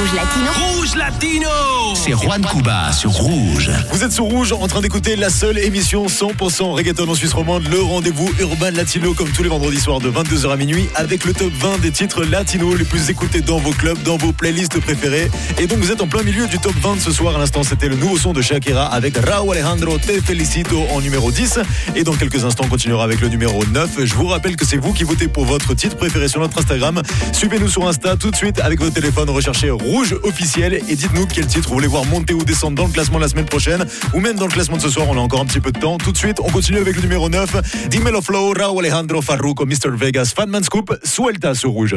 Rouge 0.00 0.14
Latino. 0.14 0.50
Rouge 0.54 0.94
Latino 0.94 1.48
C'est 1.94 2.12
Juan 2.12 2.40
Cuba 2.40 2.90
sur 2.90 3.10
Rouge. 3.10 3.70
Vous 3.92 4.02
êtes 4.02 4.12
sur 4.12 4.24
Rouge 4.24 4.50
en 4.52 4.66
train 4.66 4.80
d'écouter 4.80 5.14
la 5.14 5.28
seule 5.28 5.58
émission 5.58 6.06
100% 6.06 6.72
reggaeton 6.72 7.06
en 7.06 7.14
Suisse 7.14 7.34
romande, 7.34 7.68
le 7.68 7.82
rendez-vous 7.82 8.30
urbain 8.40 8.70
latino 8.70 9.12
comme 9.12 9.28
tous 9.28 9.42
les 9.42 9.50
vendredis 9.50 9.78
soirs 9.78 10.00
de 10.00 10.10
22h 10.10 10.52
à 10.52 10.56
minuit 10.56 10.88
avec 10.94 11.26
le 11.26 11.34
top 11.34 11.52
20 11.52 11.82
des 11.82 11.90
titres 11.90 12.24
latinos 12.24 12.78
les 12.78 12.86
plus 12.86 13.10
écoutés 13.10 13.42
dans 13.42 13.58
vos 13.58 13.72
clubs, 13.72 14.02
dans 14.02 14.16
vos 14.16 14.32
playlists 14.32 14.80
préférées. 14.80 15.30
Et 15.58 15.66
donc 15.66 15.80
vous 15.80 15.92
êtes 15.92 16.00
en 16.00 16.06
plein 16.06 16.22
milieu 16.22 16.46
du 16.46 16.58
top 16.58 16.74
20 16.80 16.98
ce 16.98 17.12
soir. 17.12 17.36
À 17.36 17.38
l'instant, 17.38 17.62
c'était 17.62 17.88
le 17.88 17.96
nouveau 17.96 18.16
son 18.16 18.32
de 18.32 18.40
Shakira 18.40 18.86
avec 18.86 19.18
Raúl 19.18 19.54
Alejandro 19.54 19.98
Te 19.98 20.18
Felicito 20.22 20.82
en 20.94 21.02
numéro 21.02 21.30
10. 21.30 21.58
Et 21.94 22.04
dans 22.04 22.14
quelques 22.14 22.42
instants, 22.42 22.64
on 22.64 22.70
continuera 22.70 23.04
avec 23.04 23.20
le 23.20 23.28
numéro 23.28 23.62
9. 23.66 24.02
Je 24.04 24.14
vous 24.14 24.28
rappelle 24.28 24.56
que 24.56 24.64
c'est 24.64 24.78
vous 24.78 24.94
qui 24.94 25.04
votez 25.04 25.28
pour 25.28 25.44
votre 25.44 25.74
titre 25.74 25.98
préféré 25.98 26.28
sur 26.28 26.40
notre 26.40 26.56
Instagram. 26.56 27.02
Suivez-nous 27.34 27.68
sur 27.68 27.86
Insta 27.86 28.16
tout 28.16 28.30
de 28.30 28.36
suite 28.36 28.60
avec 28.60 28.80
votre 28.80 28.94
téléphone, 28.94 29.28
recherchez 29.28 29.68
Rouge 29.68 29.89
officiel 30.22 30.74
et 30.74 30.94
dites-nous 30.94 31.26
quel 31.26 31.46
titre 31.46 31.68
vous 31.68 31.74
voulez 31.74 31.88
voir 31.88 32.04
monter 32.04 32.32
ou 32.32 32.44
descendre 32.44 32.76
dans 32.76 32.86
le 32.86 32.92
classement 32.92 33.18
la 33.18 33.28
semaine 33.28 33.46
prochaine 33.46 33.84
ou 34.14 34.20
même 34.20 34.36
dans 34.36 34.46
le 34.46 34.52
classement 34.52 34.76
de 34.76 34.82
ce 34.82 34.88
soir. 34.88 35.06
On 35.08 35.16
a 35.16 35.20
encore 35.20 35.40
un 35.40 35.46
petit 35.46 35.60
peu 35.60 35.72
de 35.72 35.78
temps. 35.78 35.98
Tout 35.98 36.12
de 36.12 36.16
suite, 36.16 36.38
on 36.40 36.50
continue 36.50 36.78
avec 36.78 36.94
le 36.96 37.02
numéro 37.02 37.28
9. 37.28 37.88
Dimelo 37.88 38.22
Flow, 38.22 38.52
Raúl 38.56 38.84
Alejandro 38.84 39.20
Farruko, 39.20 39.66
Mr. 39.66 39.90
Vegas, 39.94 40.32
Fatman 40.34 40.62
Scoop, 40.62 40.96
Suelta 41.02 41.54
sur 41.54 41.70
Rouge. 41.70 41.96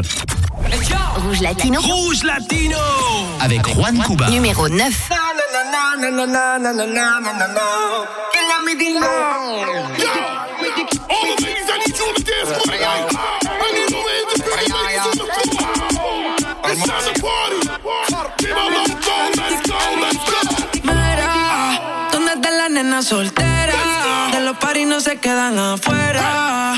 Rouge 1.15 1.41
Latino. 1.41 1.79
Rouge 1.81 2.23
Latino 2.23 2.77
Avec 3.39 3.61
Juan 3.67 4.01
Cuba. 4.03 4.29
Numéro 4.29 4.67
9. 4.67 5.09
Soltera? 23.01 23.73
De 24.31 24.41
los 24.41 24.57
paris 24.57 24.85
no 24.85 24.99
se 24.99 25.17
quedan 25.17 25.57
afuera. 25.57 26.75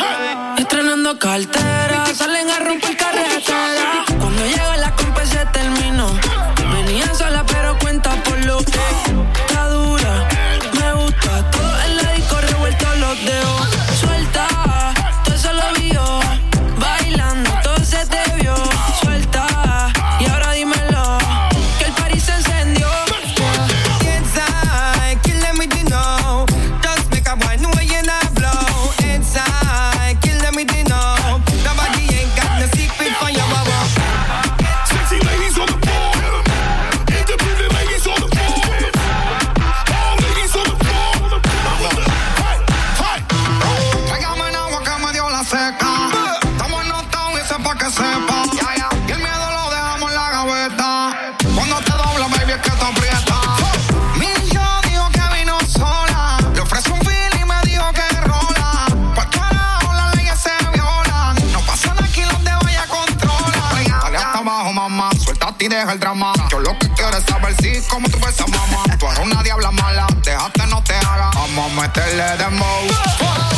Estrenando 0.57 1.19
cartera, 1.19 2.05
salen 2.13 2.49
a 2.49 2.59
romper 2.59 2.95
carretera. 2.95 4.04
Yo 66.49 66.59
lo 66.59 66.77
que 66.79 66.89
quiero 66.91 67.17
es 67.17 67.23
saber 67.25 67.53
si 67.61 67.81
como 67.89 68.07
tú 68.07 68.17
ves 68.25 68.39
a 68.39 68.47
mamá. 68.47 68.83
Tú 68.97 69.07
eres 69.07 69.19
una 69.19 69.43
diabla 69.43 69.71
mala. 69.71 70.07
Déjate, 70.23 70.65
no 70.67 70.81
te 70.83 70.95
haga. 70.95 71.31
Vamos 71.33 71.71
a 71.71 71.81
meterle 71.81 72.37
dembow. 72.37 73.54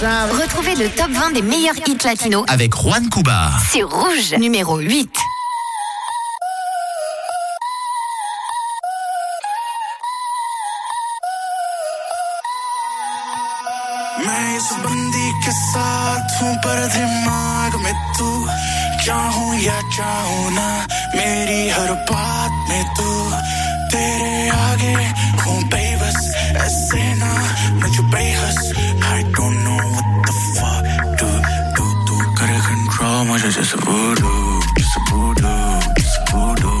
Retrouvez 0.00 0.74
le 0.74 0.88
top 0.90 1.10
20 1.10 1.32
des 1.32 1.42
meilleurs 1.42 1.74
hits 1.86 1.98
latinos 2.04 2.44
Avec 2.48 2.74
Juan 2.74 3.08
Cuba. 3.10 3.50
sur 3.72 3.90
Rouge, 3.90 4.34
numéro 4.38 4.78
8. 4.80 5.10
मैं 14.26 14.44
इस 14.56 14.68
बंदी 14.84 15.28
के 15.44 15.52
साथ 15.56 16.42
हूँ 16.42 16.54
पर 16.64 16.78
दिमाग 16.96 17.74
में 17.84 17.94
तू 18.18 18.28
चाहूँ 19.06 19.50
या 19.64 19.80
चाहूँ 19.96 20.50
ना 20.58 20.68
मेरी 21.16 21.60
हर 21.76 21.92
बात 22.10 22.52
में 22.70 22.82
तू 22.98 23.10
तेरे 23.92 24.48
आगे 24.58 24.94
हूँ 25.44 25.58
बेबस 25.74 26.18
ऐसे 26.66 27.02
ना 27.22 27.32
मुझे 27.82 28.02
बेहस 28.14 28.60
I 29.16 29.22
don't 29.36 29.58
know 29.64 29.76
what 29.94 30.08
the 30.26 30.34
fuck 30.56 30.84
do 31.20 31.28
do 31.76 31.86
do 32.08 32.16
करे 32.40 32.58
control 32.68 33.18
मुझे 33.30 33.50
जैसे 33.58 33.76
voodoo 33.86 34.34
जैसे 34.78 35.00
voodoo 35.10 35.54
जैसे 35.98 36.20
voodoo 36.32 36.74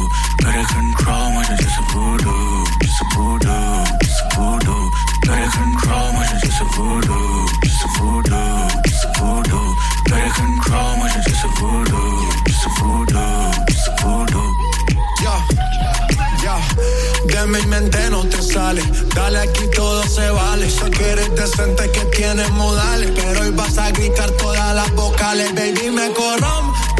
de 17.51 17.59
mi 17.59 17.67
mente 17.67 18.09
no 18.09 18.23
te 18.27 18.41
sale. 18.41 18.81
Dale 19.15 19.39
aquí 19.39 19.67
todo 19.75 20.03
se 20.03 20.29
vale. 20.31 20.69
Sé 20.69 20.89
que 20.91 21.11
eres 21.11 21.35
decente 21.35 21.89
que 21.91 22.05
tienes 22.05 22.49
modales. 22.51 23.11
Pero 23.15 23.41
hoy 23.41 23.51
vas 23.51 23.77
a 23.77 23.91
gritar 23.91 24.31
todas 24.31 24.75
las 24.75 24.91
vocales. 24.93 25.53
Baby, 25.53 25.91
me 25.91 26.11
corrompe. 26.11 26.90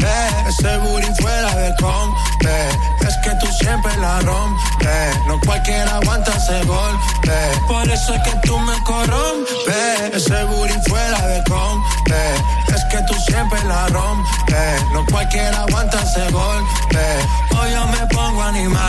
Ese 0.48 0.78
booty 0.78 1.08
fuera 1.20 1.54
de 1.54 1.74
compe. 1.76 2.68
Es 3.06 3.16
que 3.24 3.30
tú 3.40 3.46
siempre 3.52 3.96
la 3.98 4.20
rompes. 4.20 5.18
No 5.26 5.38
cualquiera 5.40 5.96
aguanta 5.96 6.32
ese 6.36 6.64
golpe. 6.64 7.32
Por 7.68 7.88
eso 7.88 8.14
es 8.14 8.22
que 8.22 8.32
tú 8.46 8.58
me 8.58 8.82
corrompes. 8.84 10.14
Ese 10.14 10.44
booty 10.44 10.74
fuera 10.88 11.26
de 11.26 11.42
compe. 11.44 12.34
Es 12.74 12.84
que 12.90 13.02
tú 13.06 13.14
siempre 13.26 13.62
la 13.64 13.88
rompes. 13.88 14.84
No 14.92 15.04
cualquiera 15.06 15.62
aguanta 15.62 16.00
ese 16.02 16.30
golpe. 16.30 17.26
Hoy 17.58 17.70
yo 17.72 17.86
me 17.86 18.06
pongo 18.08 18.42
animal. 18.42 18.82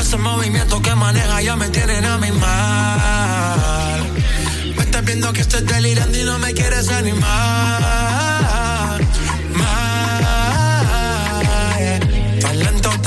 Ese 0.00 0.16
movimiento 0.16 0.82
que 0.82 0.94
maneja 0.94 1.40
ya 1.40 1.56
me 1.56 1.68
tienen 1.70 2.04
a 2.04 2.18
mi 2.18 2.30
mal. 2.32 4.10
Me 4.76 4.82
estás 4.82 5.04
viendo 5.04 5.32
que 5.32 5.40
estoy 5.40 5.62
delirando 5.62 6.18
y 6.18 6.24
no 6.24 6.38
me 6.38 6.52
quieres 6.52 6.88
animar. 6.90 8.21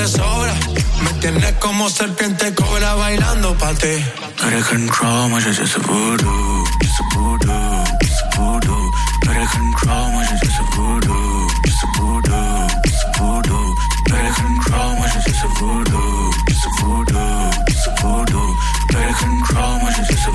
Me 0.06 1.10
tienes 1.20 1.52
como 1.54 1.90
serpiente 1.90 2.54
cobra 2.54 2.94
bailando 2.94 3.58
pa' 3.58 3.74
ti. 3.74 4.06
Better 4.38 4.62
control, 4.62 5.30
my 5.30 5.40
shit 5.40 5.58
is 5.58 5.76
a 5.76 5.80
voodoo, 5.80 6.64
just 6.80 7.00
a 7.00 7.04
voodoo, 7.18 7.84
just 8.04 8.22
a 8.22 8.38
voodoo. 8.38 8.92
Better 9.26 9.48
control, 9.50 10.12
my 10.12 10.24
shit 10.28 10.44
is 10.44 10.60
voodoo, 10.76 11.48
just 11.66 11.84
a 11.84 11.88
voodoo, 11.98 12.68
just 12.86 13.04
a 13.04 13.18
voodoo. 13.18 13.74
Better 14.06 14.34
control, 14.36 14.96
my 14.96 15.10
shit 15.10 15.26
is 15.26 15.44
voodoo, 15.58 16.32
just 16.50 16.66
a 16.66 16.70
voodoo, 16.86 17.50
just 17.66 17.88
voodoo. 18.00 18.54
Better 18.94 19.14
control, 19.18 19.80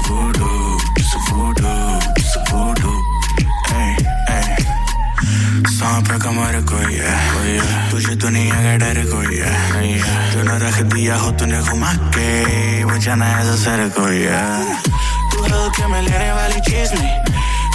voodoo, 0.08 0.78
just 0.96 1.14
a 1.14 1.18
voodoo, 1.30 2.00
voodoo. 2.50 2.96
Hey, 3.68 3.96
hey. 4.26 4.56
Son, 5.78 6.02
pero 6.02 6.18
como 6.18 6.44
eres, 6.48 6.64
yeah. 6.90 7.89
दुनिया 8.20 8.54
का 8.54 8.76
डर 8.76 8.98
कोई 9.10 9.36
है। 9.36 9.52
तूने 10.32 10.56
रख 10.60 10.76
दिया 10.92 11.16
हो 11.16 11.30
तूने 11.40 11.60
घुमा 11.60 11.92
के 12.14 12.28
जाना 13.00 13.26
है 13.26 13.56
सर 13.56 13.88
कोई 13.96 14.20
है। 14.28 14.44
लेने 16.00 16.32
वाली 16.32 16.60
चीज़ 16.60 16.92
नहीं 16.94 17.14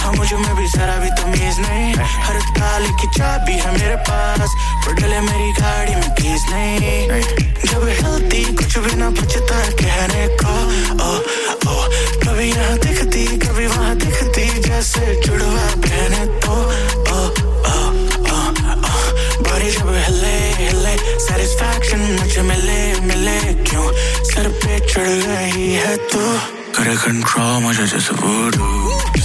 हाँ 0.00 0.12
मुझे 0.12 0.36
में 0.36 0.54
भी 0.56 0.66
जरा 0.70 0.96
भी 1.02 1.10
तमीज 1.18 1.56
नहीं। 1.60 1.94
हर 2.26 2.36
ताले 2.58 2.88
की 3.00 3.06
चाबी 3.18 3.52
है 3.52 3.70
मेरे 3.72 3.96
पास 4.06 4.48
पर 4.86 4.92
डले 4.94 5.20
मेरी 5.20 5.50
गाड़ी 5.60 5.94
में 5.94 6.10
कीज 6.14 6.42
नहीं। 6.50 7.20
जब 7.66 7.82
हिलती 7.88 8.42
कुछ 8.54 8.78
भी 8.78 8.94
ना 8.96 9.08
बचता 9.10 9.45
चढ़ 24.96 25.08
गई 25.08 25.72
है 25.84 25.96
तू। 26.10 26.20
करे 26.76 26.94
कंट्रोल 27.04 27.62
मुझे 27.62 27.86
जैसे 27.86 28.14
voodoo 28.20 29.15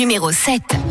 numéro 0.00 0.32
7. 0.32 0.89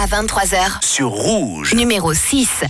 à 0.00 0.06
23h 0.06 0.82
sur 0.82 1.10
Rouge. 1.10 1.74
Numéro 1.74 2.14
6. 2.14 2.64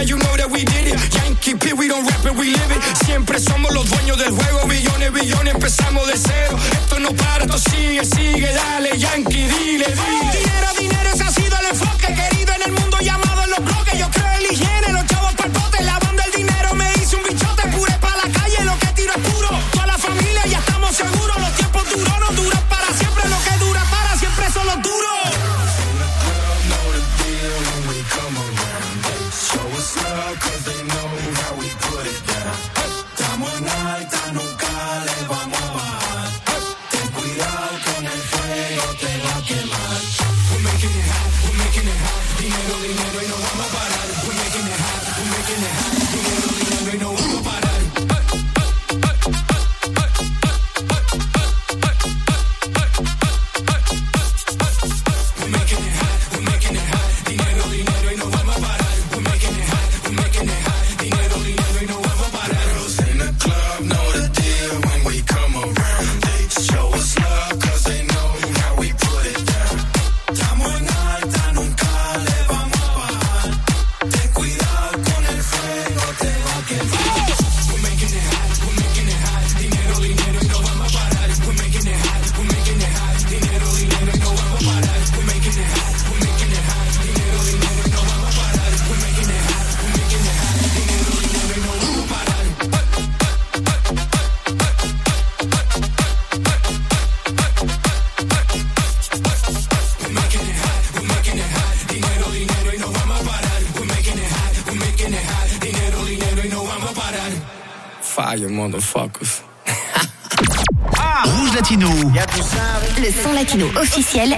now 0.00 0.06
you 0.06 0.16
know 0.16 0.36
that 0.36 0.50
we 0.50 0.64
did 0.64 0.86
it. 0.88 0.98
Yankee 1.14 1.54
P, 1.54 1.72
we 1.74 1.88
don't 1.88 2.04
rap 2.06 2.24
it, 2.24 2.34
we 2.34 2.52
live 2.52 2.72
it. 2.72 2.82
Siempre 3.04 3.38
somos 3.38 3.72
los 3.74 3.88
dueños 3.90 4.16
del 4.18 4.30
juego. 4.30 4.66
Billones, 4.66 5.12
billones, 5.12 5.54
empezamos 5.54 6.06
de 6.06 6.16
cero. 6.16 6.58
Esto 6.72 7.00
no 7.00 7.12
para, 7.12 7.44
esto 7.44 7.58
sigue, 7.58 8.04
sigue. 8.04 8.48
Dale, 8.52 8.98
Yankee, 8.98 9.46
dile, 9.48 9.86
dile. 9.86 10.79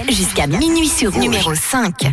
jusqu'à 0.09 0.45
minuit 0.45 0.89
sur 0.89 1.13
Rouge. 1.13 1.21
numéro 1.21 1.55
5. 1.55 2.11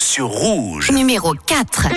Sur 0.00 0.28
Rouge. 0.28 0.92
Numéro 0.92 1.34
4. 1.34 1.88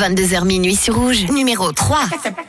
22h 0.00 0.44
minuit 0.46 0.80
sur 0.80 0.94
Rouge, 0.94 1.26
numéro 1.28 1.74
3. 1.74 1.88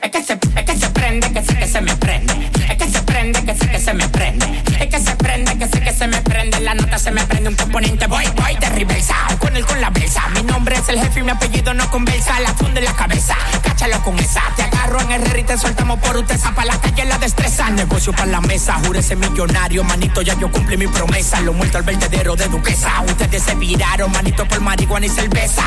Es 0.02 0.12
que 0.12 0.22
se 0.22 0.88
prende, 0.88 1.30
que 1.32 1.42
sé 1.42 1.54
que 1.54 1.66
se 1.66 1.80
me 1.82 1.94
prende. 1.96 2.50
Es 2.70 2.76
que 2.78 2.88
se 2.90 3.02
prende, 3.02 3.44
que 3.44 3.54
sé 3.54 3.68
que 3.68 3.78
se 3.78 3.92
me 3.92 4.08
prende. 4.08 4.62
Es 4.80 4.86
que 4.86 4.98
se 4.98 5.16
prende, 5.16 5.58
que 5.58 5.68
sé 5.68 5.80
que 5.82 5.92
se 5.92 6.06
me 6.06 6.22
prende. 6.22 6.60
la 6.60 6.74
nota 6.74 6.98
se 6.98 7.10
me 7.10 7.22
prende 7.26 7.50
un 7.50 7.56
componente. 7.56 8.06
Voy, 8.06 8.24
voy 8.36 8.56
de 8.56 8.70
reversa, 8.70 9.14
con 9.38 9.54
él 9.54 9.66
con 9.66 9.80
la 9.82 9.90
brisa 9.90 10.22
Mi 10.34 10.42
nombre 10.44 10.76
es 10.76 10.88
el 10.88 10.98
jefe 10.98 11.20
y 11.20 11.22
mi 11.24 11.30
apellido 11.30 11.74
no 11.74 11.90
conversa. 11.90 12.40
La 12.40 12.54
funda 12.54 12.78
en 12.80 12.86
la 12.86 12.96
cabeza, 12.96 13.36
cáchalo 13.62 14.02
con 14.02 14.18
esa. 14.18 14.42
Te 14.56 14.62
agarro 14.62 15.00
en 15.02 15.10
el 15.12 15.38
y 15.38 15.44
te 15.44 15.58
soltamos 15.58 15.98
por 16.00 16.16
utesa 16.16 16.54
Pa' 16.54 16.64
la 16.64 16.80
calle 16.80 17.04
la 17.04 17.18
destreza, 17.18 17.68
negocio 17.70 18.12
pa' 18.12 18.26
la 18.26 18.40
mesa 18.40 18.80
Júrese 18.84 19.14
millonario, 19.16 19.84
manito, 19.84 20.22
ya 20.22 20.38
yo 20.38 20.50
cumplí 20.50 20.78
mi 20.78 20.86
promesa. 20.86 21.40
Lo 21.42 21.52
muerto 21.52 21.76
al 21.76 21.84
vertedero 21.84 22.34
de 22.34 22.48
duquesa. 22.48 23.02
Ustedes 23.06 23.42
se 23.42 23.54
viraron, 23.56 24.10
manito, 24.10 24.48
por 24.48 24.60
marihuana 24.62 25.04
y 25.04 25.10
cerveza 25.10 25.62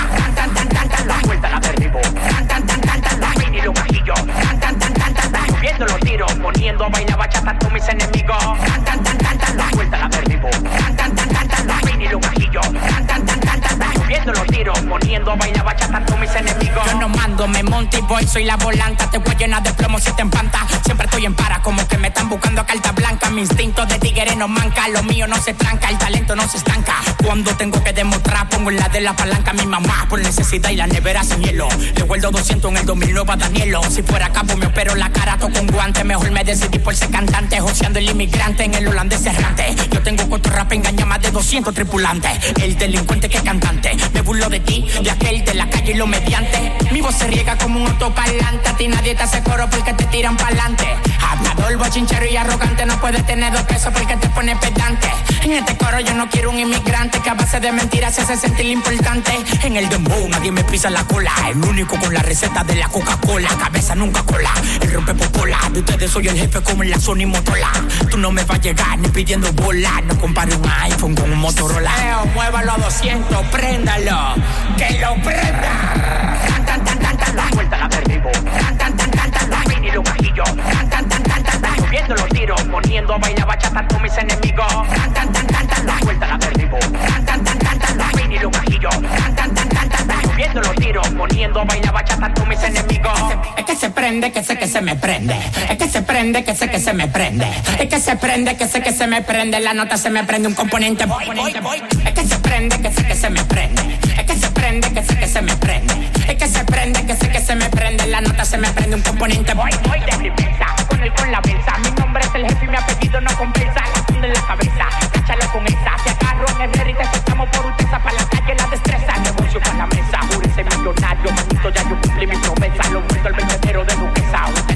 la 1.05 1.21
la. 1.49 1.59
Ran, 2.01 2.47
tan, 2.47 2.65
tan, 2.65 2.81
tan, 2.81 3.01
tan, 3.01 3.19
la 3.19 3.29
mini 3.39 3.61
lo 3.61 3.71
bajillo. 3.73 4.13
Ran, 4.15 4.59
tan, 4.59 4.79
tan, 4.79 4.93
tan, 4.93 5.13
tan, 5.13 5.31
tan, 5.31 5.79
los 5.79 5.99
tiros. 6.01 6.33
Poniendo 6.35 6.85
a 6.85 6.89
bailar 6.89 7.17
bachata 7.17 7.57
con 7.59 7.73
mis 7.73 7.87
enemigos. 7.87 8.43
Ran, 8.67 8.83
tan, 8.83 9.03
tan, 9.03 9.17
tan, 9.17 9.37
tan, 9.37 9.57
la 9.57 9.69
vuelta 9.73 9.97
la 9.97 10.09
derribo. 10.09 10.49
Ran, 10.51 10.95
tan, 10.95 11.15
tan, 11.15 11.29
tan, 11.29 11.47
tan, 11.47 11.67
la 11.67 11.79
mini 11.85 12.07
lo 12.07 12.19
bajillo. 12.19 12.61
Ran, 12.61 13.04
subiendo 14.15 14.33
los 14.33 14.47
tiros. 14.47 14.79
Poniendo 14.79 15.31
a 15.31 15.35
bailar 15.35 15.65
bachata 15.65 16.05
con 16.05 16.19
mis 16.19 16.33
enemigos. 16.35 16.85
Yo 16.85 16.99
no 16.99 17.09
mando, 17.09 17.47
me 17.47 17.63
monto 17.63 17.97
y 17.97 18.01
voy, 18.01 18.25
soy 18.25 18.45
la 18.45 18.55
volanta. 18.57 19.09
Te 19.09 19.17
voy 19.17 19.33
a 19.33 19.37
llenar 19.37 19.63
de 19.63 19.73
plomo 19.73 19.99
si 19.99 20.11
te 20.13 20.21
empanta. 20.21 20.65
Siempre 20.83 21.05
estoy 21.05 21.25
en 21.25 21.33
para, 21.33 21.61
como 21.61 21.85
que 21.87 21.97
me 21.97 22.07
están 22.07 22.29
buscando 22.29 22.61
a 22.61 22.65
carta 22.65 22.91
blanca. 22.91 23.29
Mi 23.29 23.41
instinto 23.41 23.85
de 23.85 23.99
tigre 23.99 24.35
no 24.35 24.47
manca. 24.47 24.87
Lo 24.89 25.03
mío 25.03 25.27
no 25.27 25.37
se 25.37 25.53
tranca, 25.53 25.89
el 25.89 25.97
talento 25.97 26.35
no 26.35 26.47
se 26.47 26.57
estanca. 26.57 26.95
Cuando 27.23 27.55
tengo 27.55 27.83
que 27.83 27.93
demostrar, 27.93 28.47
pongo 28.49 28.71
la 28.71 28.87
de 28.89 29.01
la 29.01 29.15
palanca 29.15 29.51
a 29.51 29.53
mi 29.53 29.65
mamá 29.65 30.05
por 30.09 30.19
necesidad 30.19 30.69
y 30.69 30.75
la 30.75 30.87
nevera 30.87 31.23
sin 31.23 31.41
hielo. 31.41 31.67
Le 31.95 32.03
vuelvo 32.03 32.31
200 32.31 32.71
en 32.71 32.77
el 32.77 32.85
2009 32.85 33.33
a 33.33 33.35
Danielo. 33.35 33.81
Si 33.89 34.03
fuera 34.03 34.29
capo, 34.29 34.55
me 34.57 34.67
opero 34.67 34.95
la 34.95 35.11
cara, 35.11 35.37
toco 35.37 35.59
un 35.59 35.67
guante. 35.67 36.03
Mejor 36.03 36.31
me 36.31 36.43
decidí 36.43 36.79
por 36.79 36.95
ser 36.95 37.09
cantante, 37.09 37.59
joseando 37.59 37.99
el 37.99 38.09
inmigrante 38.09 38.63
en 38.63 38.75
el 38.75 38.87
holandés 38.87 39.25
errante. 39.25 39.75
Yo 39.91 40.01
tengo 40.01 40.27
cuatro 40.27 40.53
rap, 40.53 40.71
engaña 40.71 41.05
más 41.05 41.21
de 41.21 41.31
200 41.31 41.73
tripulantes. 41.73 42.31
El 42.61 42.77
delincuente 42.77 43.29
que 43.29 43.41
cantante. 43.41 43.97
Me 44.13 44.21
burlo 44.21 44.49
de 44.49 44.59
ti, 44.59 44.85
de 45.01 45.11
aquel 45.11 45.43
de 45.43 45.53
la 45.53 45.69
calle 45.69 45.91
y 45.91 45.95
lo 45.95 46.07
mediante. 46.07 46.73
Mi 46.91 47.01
voz 47.01 47.15
se 47.15 47.27
riega 47.27 47.57
como 47.57 47.79
un 47.81 47.87
autoparlante. 47.87 48.69
A 48.69 48.77
ti 48.77 48.87
nadie 48.87 49.15
te 49.15 49.23
hace 49.23 49.43
coro 49.43 49.67
porque 49.69 49.93
te 49.93 50.05
tiran 50.05 50.37
pa'lante. 50.37 50.85
Hablador, 51.21 51.77
bochinchero 51.77 52.25
y 52.25 52.37
arrogante. 52.37 52.85
No 52.85 52.99
puedes 52.99 53.25
tener 53.25 53.51
dos 53.51 53.63
pesos 53.63 53.91
porque 53.93 54.15
te 54.17 54.29
pone 54.29 54.55
pedante. 54.55 55.09
En 55.43 55.51
este 55.53 55.77
coro 55.77 55.99
yo 55.99 56.13
no 56.13 56.29
quiero 56.29 56.51
un 56.51 56.59
inmigrante 56.59 57.19
que 57.19 57.29
a 57.29 57.33
base 57.33 57.59
de 57.59 57.71
mentiras 57.71 58.15
se 58.15 58.21
hace 58.21 58.37
sentir 58.37 58.67
importante. 58.67 59.31
En 59.63 59.75
el 59.75 59.89
dembow 59.89 60.27
nadie 60.29 60.51
me 60.51 60.63
pisa 60.63 60.89
la 60.89 61.03
cola. 61.05 61.31
El 61.49 61.57
único 61.63 61.99
con 61.99 62.13
la 62.13 62.21
receta 62.21 62.63
de 62.63 62.75
la 62.75 62.87
Coca-Cola. 62.87 63.49
Cabeza 63.49 63.95
nunca 63.95 64.23
cola. 64.23 64.51
El 64.81 64.91
rompe 64.93 65.13
popola. 65.13 65.59
De 65.71 65.79
ustedes 65.79 66.11
soy 66.11 66.27
el 66.27 66.37
jefe 66.37 66.61
como 66.61 66.83
en 66.83 66.91
la 66.91 66.99
Sony 66.99 67.27
Motola. 67.27 67.71
Tú 68.09 68.17
no 68.17 68.31
me 68.31 68.43
vas 68.43 68.59
a 68.59 68.61
llegar 68.61 68.97
ni 68.97 69.07
pidiendo 69.09 69.51
bola. 69.53 70.01
No 70.07 70.17
compare 70.19 70.55
un 70.55 70.69
iPhone 70.81 71.15
con 71.15 71.31
un 71.31 71.39
Motorola. 71.39 71.91
Eo, 72.07 72.25
muévalo 72.33 72.71
a 72.73 72.77
200, 72.77 73.45
préndalo. 73.85 74.35
Que 74.77 74.99
lo 74.99 75.15
prenda. 75.15 75.93
Ran, 76.49 76.65
tan, 76.65 76.83
tan, 76.83 76.99
tan, 76.99 77.17
tan, 77.17 77.35
la 77.35 77.45
vuelta 77.53 77.77
la 77.77 77.87
derribo. 77.87 78.31
Ran, 78.31 78.77
tan, 78.77 78.97
tan, 78.97 79.11
tan, 79.11 79.31
tan, 79.31 79.49
la 79.49 79.59
mini 79.69 79.91
lo 79.91 80.01
bajillo. 80.01 80.43
Ran, 80.43 80.89
tan, 80.89 81.07
tan, 81.07 81.23
tan, 81.23 81.43
tan, 81.43 81.61
tan, 81.61 81.77
subiendo 81.77 82.15
los 82.15 82.29
tiros. 82.29 82.63
Poniendo 82.63 83.13
a 83.13 83.17
bailar 83.17 83.47
bachata 83.47 83.87
con 83.87 84.01
mis 84.01 84.17
enemigos. 84.17 84.73
Ran, 84.89 85.13
tan, 85.13 85.31
tan, 85.31 85.47
tan, 85.47 85.67
tan, 85.67 85.85
la 85.85 85.97
vuelta 86.01 86.27
la 86.27 86.37
derribo. 86.37 86.79
Ran, 86.79 87.25
tan, 87.25 87.43
tan, 87.43 87.59
tan, 87.59 87.79
tan, 87.79 87.97
la 87.97 88.07
mini 88.15 88.39
lo 88.39 88.49
bajillo. 88.49 88.89
Ran, 88.89 89.35
tan, 89.35 89.53
tan, 89.53 89.69
subiendo 90.35 90.61
los 90.61 90.75
tiros. 90.75 91.07
Poniendo 91.09 91.61
a 91.61 91.63
bailar 91.63 91.93
bachata 91.93 92.33
con 92.33 92.49
mis 92.49 92.61
enemigos. 92.61 93.19
Es 93.57 93.65
que 93.65 93.75
se 93.75 93.89
prende, 93.89 94.31
que 94.31 94.43
sé 94.43 94.57
que 94.57 94.67
se 94.67 94.81
me 94.81 94.95
prende. 94.95 95.35
Es 95.69 95.77
que 95.77 95.87
se 95.87 96.01
prende, 96.01 96.43
que 96.43 96.55
sé 96.55 96.69
que 96.69 96.79
se 96.79 96.93
me 96.93 97.07
prende. 97.07 97.47
Es 97.79 97.87
que 97.87 97.99
se 97.99 98.15
prende, 98.17 98.57
que 98.57 98.67
sé 98.67 98.81
que 98.81 98.91
se 98.91 99.07
me 99.07 99.21
prende. 99.21 99.59
La 99.59 99.73
nota 99.73 99.97
se 99.97 100.09
me 100.09 100.23
prende 100.23 100.47
un 100.49 100.53
componente. 100.53 101.05
Voy, 101.05 101.25
voy, 101.27 101.53
voy. 101.61 101.81
Es 102.05 102.11
que 102.13 102.25
se 102.25 102.37
prende, 102.39 102.81
que 102.81 102.91
sé 102.91 103.05
que 103.05 103.15
se 103.15 103.29
me 103.29 103.43
prende. 103.45 103.81
Es 104.17 104.25
que 104.25 104.35
se 104.35 104.49
prende, 104.51 104.91
que 104.91 105.03
sé 105.03 105.17
que 105.17 105.27
se 105.27 105.41
me 105.41 105.55
prende. 105.55 105.93
Es 106.27 106.35
que 106.35 106.47
se 106.47 106.65
prende, 106.65 107.05
que 107.05 107.15
sé 107.15 107.29
que 107.29 107.39
se 107.39 107.55
me 107.55 107.69
prende. 107.69 108.05
La 108.07 108.21
nota 108.21 108.43
se 108.43 108.57
me 108.57 108.69
prende 108.71 108.97
un 108.97 109.03
componente. 109.03 109.53
Voy, 109.53 109.71
voy 109.87 109.99
de 110.01 110.11
reversa. 110.11 110.65
Con 110.89 111.01
él 111.01 111.13
con 111.13 111.31
la 111.31 111.39
brisa. 111.39 111.77
Mi 111.81 111.91
nombre 111.91 112.23
es 112.25 112.35
el 112.35 112.45
jefe 112.47 112.65
y 112.65 112.67
mi 112.67 112.75
apellido 112.75 113.21
no 113.21 113.37
compensa. 113.37 113.81
La 114.19 114.27
en 114.27 114.33
la 114.33 114.41
cabeza. 114.41 114.85
Cáchalo 115.13 115.51
con 115.51 115.65
esa. 115.65 115.95
Te 116.03 116.09
agarro 116.09 116.45
en 116.59 116.79
el 116.79 116.89
y 116.89 116.93
te 116.93 117.14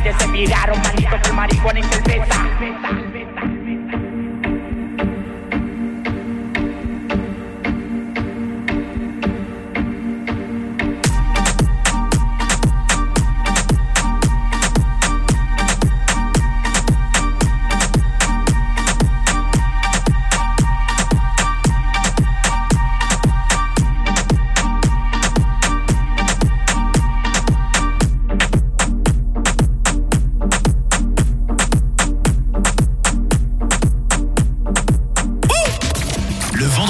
Ustedes 0.10 0.24
se 0.24 0.28
miraron, 0.32 0.82
manito, 0.82 1.22
por 1.22 1.34
marihuana 1.34 1.80
y 1.82 1.84
cerveza. 1.84 2.59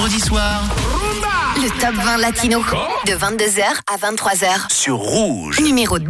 Vendredi 0.10 0.20
soir, 0.20 0.62
Le 1.62 1.70
top 1.80 1.96
20 1.96 2.18
latino. 2.18 2.64
De 3.06 3.14
22h 3.14 3.64
à 3.86 3.98
23h. 3.98 4.72
sur 4.72 4.98
Rouge. 4.98 5.60
Numéro 5.60 6.00
2. 6.00 6.10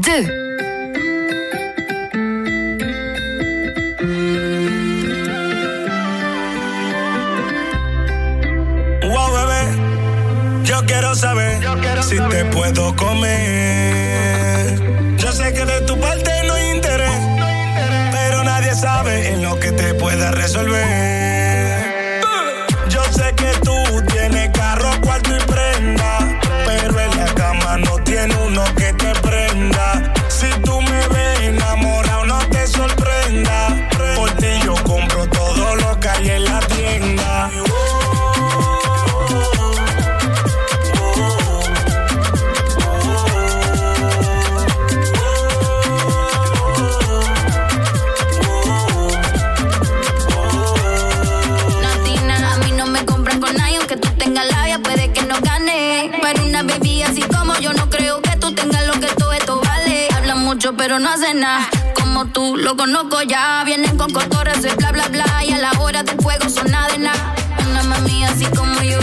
Wow, 9.03 9.31
bebé, 9.33 9.63
yo 10.63 10.85
quiero 10.85 11.15
saber 11.15 11.59
si 12.01 12.17
te 12.17 12.45
puedo 12.45 12.95
comer. 12.95 14.79
Yo 15.17 15.31
sé 15.31 15.53
que 15.53 15.65
de 15.65 15.81
tu 15.81 15.99
parte 15.99 16.31
no 16.47 16.53
hay 16.53 16.71
interés, 16.75 17.19
pero 18.11 18.43
nadie 18.43 18.73
sabe 18.75 19.33
en 19.33 19.43
lo 19.43 19.59
que 19.59 19.71
te 19.71 19.93
pueda 19.95 20.31
resolver. 20.31 21.28
Pero 60.89 60.97
no 60.97 61.09
hacen 61.11 61.41
nada. 61.41 61.69
como 61.93 62.25
tú, 62.25 62.57
lo 62.57 62.75
conozco 62.75 63.21
ya. 63.21 63.61
Vienen 63.63 63.95
con 63.95 64.11
cotorras 64.11 64.63
de 64.63 64.73
bla 64.73 64.91
bla 64.91 65.07
bla. 65.09 65.45
Y 65.45 65.51
a 65.51 65.59
la 65.59 65.71
hora 65.79 66.01
del 66.01 66.19
fuego 66.19 66.49
son 66.49 66.71
nada 66.71 66.87
de 66.87 66.97
nada. 66.97 67.35
Una 67.69 67.83
mami 67.83 68.23
así 68.23 68.45
como 68.45 68.81
yo, 68.81 68.97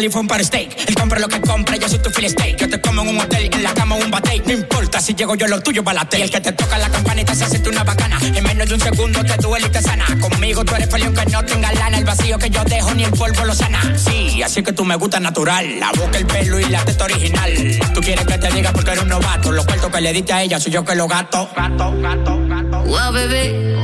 lleva 0.00 0.20
un 0.20 0.26
para 0.26 0.42
steak. 0.42 0.88
Él 0.88 0.94
compra 0.94 1.18
lo 1.18 1.28
que 1.28 1.40
compra, 1.40 1.76
yo 1.76 1.88
soy 1.88 1.98
tu 1.98 2.10
filet 2.10 2.30
steak. 2.30 2.56
Yo 2.58 2.68
te 2.68 2.80
como 2.80 3.02
en 3.02 3.08
un 3.08 3.20
hotel, 3.20 3.48
en 3.52 3.62
la 3.62 3.72
cama 3.74 3.96
un 3.96 4.10
bate. 4.10 4.42
No 4.44 4.52
importa 4.52 5.00
si 5.00 5.14
llego 5.14 5.34
yo, 5.34 5.46
lo 5.46 5.60
tuyo 5.60 5.82
balate. 5.82 6.18
Y 6.18 6.22
el 6.22 6.30
que 6.30 6.40
te 6.40 6.52
toca 6.52 6.78
la 6.78 6.88
campanita 6.88 7.34
se 7.34 7.48
siente 7.48 7.68
una 7.68 7.84
bacana. 7.84 8.18
En 8.22 8.42
menos 8.44 8.68
de 8.68 8.74
un 8.74 8.80
segundo 8.80 9.22
te 9.22 9.36
duele 9.36 9.66
y 9.66 9.70
te 9.70 9.82
sana. 9.82 10.06
Conmigo 10.20 10.64
tú 10.64 10.74
eres 10.74 10.88
peleón 10.88 11.14
que 11.14 11.26
no 11.26 11.44
tenga 11.44 11.72
lana. 11.72 11.98
El 11.98 12.04
vacío 12.04 12.38
que 12.38 12.50
yo 12.50 12.64
dejo 12.64 12.94
ni 12.94 13.04
el 13.04 13.12
polvo 13.12 13.44
lo 13.44 13.54
sana. 13.54 13.80
Sí, 13.96 14.42
así 14.42 14.62
que 14.62 14.72
tú 14.72 14.84
me 14.84 14.96
gusta 14.96 15.20
natural. 15.20 15.78
La 15.78 15.92
boca, 15.92 16.18
el 16.18 16.26
pelo 16.26 16.58
y 16.58 16.64
la 16.64 16.84
teta 16.84 17.04
original. 17.04 17.52
Tú 17.94 18.00
quieres 18.00 18.26
que 18.26 18.38
te 18.38 18.50
diga 18.50 18.72
porque 18.72 18.90
eres 18.90 19.02
un 19.02 19.10
novato. 19.10 19.52
Los 19.52 19.64
cuartos 19.66 19.90
que 19.90 20.00
le 20.00 20.12
diste 20.12 20.32
a 20.32 20.42
ella 20.42 20.58
soy 20.58 20.72
yo 20.72 20.84
que 20.84 20.94
lo 20.94 21.06
gato. 21.06 21.48
Gato, 21.54 21.94
gato, 22.00 22.40
gato. 22.48 22.82
Wow, 22.84 23.12
bebé, 23.12 23.76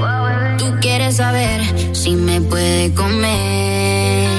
tú 0.59 0.75
quieres 0.81 1.17
saber 1.17 1.63
si 1.95 2.17
me 2.17 2.41
puede 2.41 2.93
comer. 2.95 4.38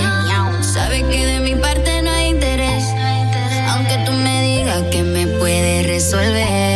Sabes 0.74 1.02
que 1.02 1.26
de 1.26 1.40
mi 1.40 1.56
parte 1.56 2.04
no 2.04 2.12
hay 2.12 2.28
interés, 2.28 2.84
aunque 3.70 3.98
tú 4.06 4.12
me 4.12 4.44
digas 4.44 4.84
que 4.92 5.02
me 5.02 5.26
puede 5.26 5.82
resolver. 5.82 6.69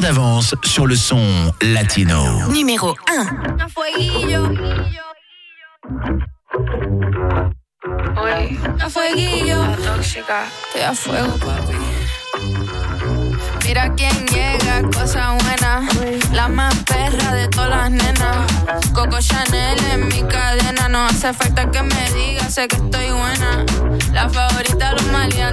Longueur 0.00 0.14
d'avance 0.14 0.54
sur 0.64 0.86
le 0.86 0.96
son 0.96 1.52
latino. 1.60 2.48
Numéro 2.48 2.94
1. 3.08 3.64
A 3.64 3.68
fueguillo. 3.68 4.48
Oye, 8.16 8.58
A 8.80 8.88
fueguillo. 8.88 9.56
tóxica, 9.84 10.44
te 10.72 10.80
da 10.80 10.94
fuego, 10.94 11.32
papi. 11.38 11.76
Mira 13.64 13.94
quién 13.94 14.26
llega, 14.28 14.82
cosa 14.92 15.36
buena. 15.42 15.86
La 16.32 16.48
más 16.48 16.74
perra 16.84 17.34
de 17.34 17.48
todas 17.48 17.70
las 17.70 17.90
nenas. 17.90 18.46
Coco 18.92 19.18
Chanel 19.20 19.78
en 19.92 20.08
mi 20.08 20.22
cadena. 20.22 20.88
No 20.88 21.04
hace 21.06 21.32
falta 21.32 21.70
que 21.70 21.82
me 21.82 22.10
diga, 22.12 22.48
sé 22.48 22.66
que 22.68 22.76
estoy 22.76 23.10
buena. 23.10 23.64
La 24.12 24.28
favorita 24.28 24.88
de 24.88 24.92
los 24.94 25.12
maleantes. 25.12 25.49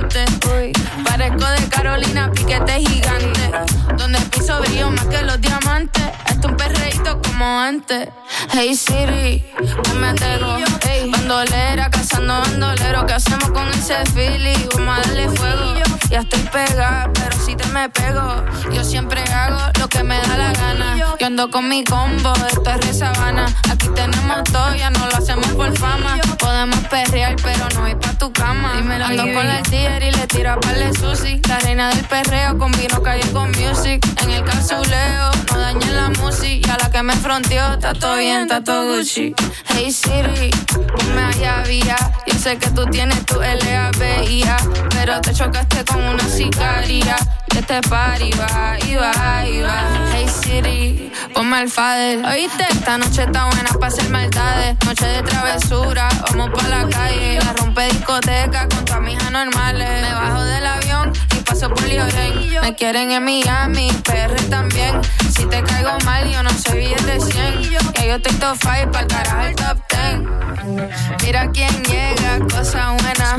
Como 7.38 7.59
antes. 7.59 8.09
Hey 8.51 8.75
Siri, 8.75 9.45
ponme 9.83 10.13
tego. 10.13 10.57
Hey, 10.81 11.11
bandolera, 11.11 11.89
cazando 11.89 12.33
bandolero. 12.33 13.05
¿Qué 13.05 13.13
hacemos 13.13 13.49
con 13.51 13.67
ese 13.69 14.03
feeling? 14.13 14.57
Vamos 14.73 14.97
a 14.97 15.01
darle 15.01 15.29
fuego. 15.29 15.86
Ya 16.09 16.21
estoy 16.21 16.39
pegada, 16.43 17.09
pero 17.13 17.37
si 17.45 17.55
te 17.55 17.65
me 17.67 17.89
pego. 17.89 18.45
Yo 18.71 18.83
siempre 18.83 19.21
hago 19.23 19.59
lo 19.79 19.89
que 19.89 20.03
me 20.03 20.17
da 20.17 20.37
la 20.37 20.53
gana. 20.53 20.97
Yo 21.19 21.27
ando 21.27 21.49
con 21.49 21.67
mi 21.67 21.83
combo, 21.83 22.33
esto 22.49 22.69
es 22.69 22.85
re 22.85 22.93
sabana. 22.93 23.45
Aquí 23.69 23.89
tenemos 23.89 24.43
todo, 24.45 24.73
ya 24.75 24.89
no 24.89 25.05
lo 25.07 25.17
hacemos 25.17 25.47
por 25.47 25.77
fama. 25.77 26.17
Podemos 26.39 26.79
perrear, 26.87 27.35
pero 27.43 27.67
no 27.75 27.87
ir 27.89 27.97
pa' 27.97 28.13
tu 28.13 28.31
cama. 28.31 28.73
Ando 28.77 29.23
con 29.33 29.47
la 29.47 29.61
tía 29.63 29.97
y 29.97 30.11
le 30.11 30.27
tiro 30.27 30.51
a 30.51 30.59
parle 30.59 30.93
sushi. 30.93 31.41
La 31.47 31.59
reina 31.59 31.89
del 31.89 32.05
perreo 32.05 32.57
combino 32.57 33.01
calle 33.03 33.29
con 33.31 33.51
music. 33.51 34.05
En 34.21 34.29
el 34.31 34.43
casuleo, 34.43 35.31
no 35.51 35.59
dañen 35.59 35.95
la 35.95 36.09
música. 36.09 36.67
Y 36.67 36.69
a 36.69 36.77
la 36.77 36.89
que 36.89 37.03
me 37.03 37.13
fronteó, 37.13 37.73
está 37.73 37.93
todo 37.93 38.15
bien, 38.17 38.41
está 38.43 38.63
todo 38.63 38.95
Gucci. 38.95 39.35
Hey 39.65 39.91
Siri, 39.91 40.51
ponme 40.73 41.23
allá 41.23 41.63
vía. 41.67 41.97
Yo 42.25 42.37
sé 42.39 42.57
que 42.57 42.69
tú 42.69 42.85
tienes 42.85 43.25
tu 43.25 43.39
LABIA, 43.39 44.57
pero 44.89 45.19
te 45.21 45.33
chocaste 45.33 45.83
con 45.85 45.96
una 45.97 46.27
sicaria. 46.27 47.15
Y 47.53 47.57
este 47.57 47.81
party 47.89 48.31
va, 48.31 48.77
y 48.85 48.95
va, 48.95 49.47
y 49.47 49.61
va. 49.61 49.83
Hey 50.11 50.27
Siri, 50.27 51.11
ponme 51.33 51.67
fader. 51.67 52.25
Oíste, 52.25 52.65
esta 52.69 52.97
noche 52.97 53.23
está 53.23 53.45
buena 53.45 53.69
para 53.73 53.87
hacer 53.87 54.09
maldades. 54.09 54.75
Noche 54.85 55.05
de 55.05 55.23
travesura, 55.23 56.09
vamos 56.29 56.49
pa' 56.51 56.67
la 56.67 56.87
calle. 56.89 57.39
La 57.39 57.53
rompe 57.53 57.85
discoteca 57.85 58.67
con 58.69 58.85
tus 58.85 58.95
amigas 58.95 59.31
normales. 59.31 60.01
Me 60.01 60.13
bajo 60.13 60.43
del 60.43 60.65
avión 60.65 61.13
paso 61.47 61.69
por 61.69 61.83
Liorén. 61.83 62.61
Me 62.61 62.75
quieren 62.75 63.11
en 63.11 63.23
Miami, 63.23 63.89
PR 64.03 64.35
también. 64.49 64.99
Si 65.29 65.45
te 65.45 65.63
caigo 65.63 65.97
mal, 66.05 66.29
yo 66.29 66.43
no 66.43 66.49
soy 66.49 66.79
billete 66.79 67.19
100. 67.19 67.61
Ya 67.93 68.05
yo 68.05 68.15
estoy 68.15 68.35
top 68.35 68.57
5 68.61 68.91
para 68.91 69.07
carajo 69.07 69.41
el 69.41 69.55
top 69.55 69.77
10. 69.89 71.23
Mira 71.23 71.49
quién 71.51 71.83
llega, 71.85 72.39
cosa 72.49 72.91
buena. 72.91 73.37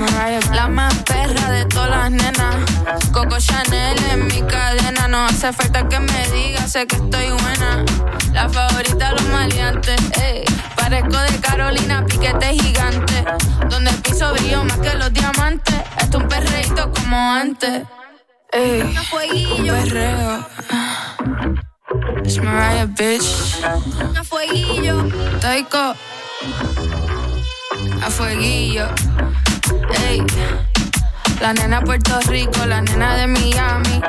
La 0.54 0.68
más 0.68 0.94
perra 1.04 1.50
de 1.50 1.64
todas 1.66 1.90
las 1.90 2.10
nenas. 2.10 2.56
Coco 3.12 3.38
Chanel 3.38 3.98
en 4.10 4.26
mi 4.26 4.42
cadena. 4.42 5.08
No 5.08 5.26
hace 5.26 5.52
falta 5.52 5.86
que 5.88 6.00
me 6.00 6.28
digas, 6.28 6.72
sé 6.72 6.86
que 6.86 6.96
estoy 6.96 7.28
buena. 7.30 7.84
La 8.32 8.48
favorita 8.48 9.08
de 9.08 9.12
los 9.12 9.28
maleantes. 9.28 10.00
ey. 10.22 10.44
Parezco 10.76 11.18
de 11.18 11.40
Carolina, 11.40 12.04
piquete 12.06 12.54
gigante. 12.54 13.24
Donde 13.68 13.90
el 13.90 13.96
piso 13.98 14.32
brillo 14.32 14.64
más 14.64 14.78
que 14.78 14.94
los 14.94 15.12
diamantes. 15.12 15.74
Esto 16.00 16.18
es 16.18 16.22
un 16.22 16.28
perreíto 16.28 16.90
como 16.90 17.16
antes. 17.32 17.82
Ey, 18.50 18.80
un 18.80 19.66
perreo. 19.66 20.46
It's 22.24 22.38
Mariah, 22.38 22.86
bitch. 22.86 23.62
A 24.16 24.24
fueguillo. 24.24 25.06
Toico. 25.40 25.94
A 28.02 28.10
fueguillo. 28.10 28.88
Ey, 30.06 30.22
la 31.40 31.52
nena 31.52 31.82
Puerto 31.82 32.18
Rico, 32.28 32.64
la 32.64 32.80
nena 32.80 33.16
de 33.16 33.26
Miami. 33.26 34.00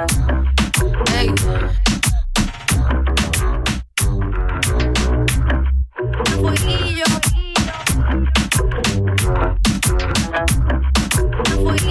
Ey. 1.17 1.33
A 6.25 6.31
fueguillo. 6.39 7.05
Fueguillo. 11.61 11.88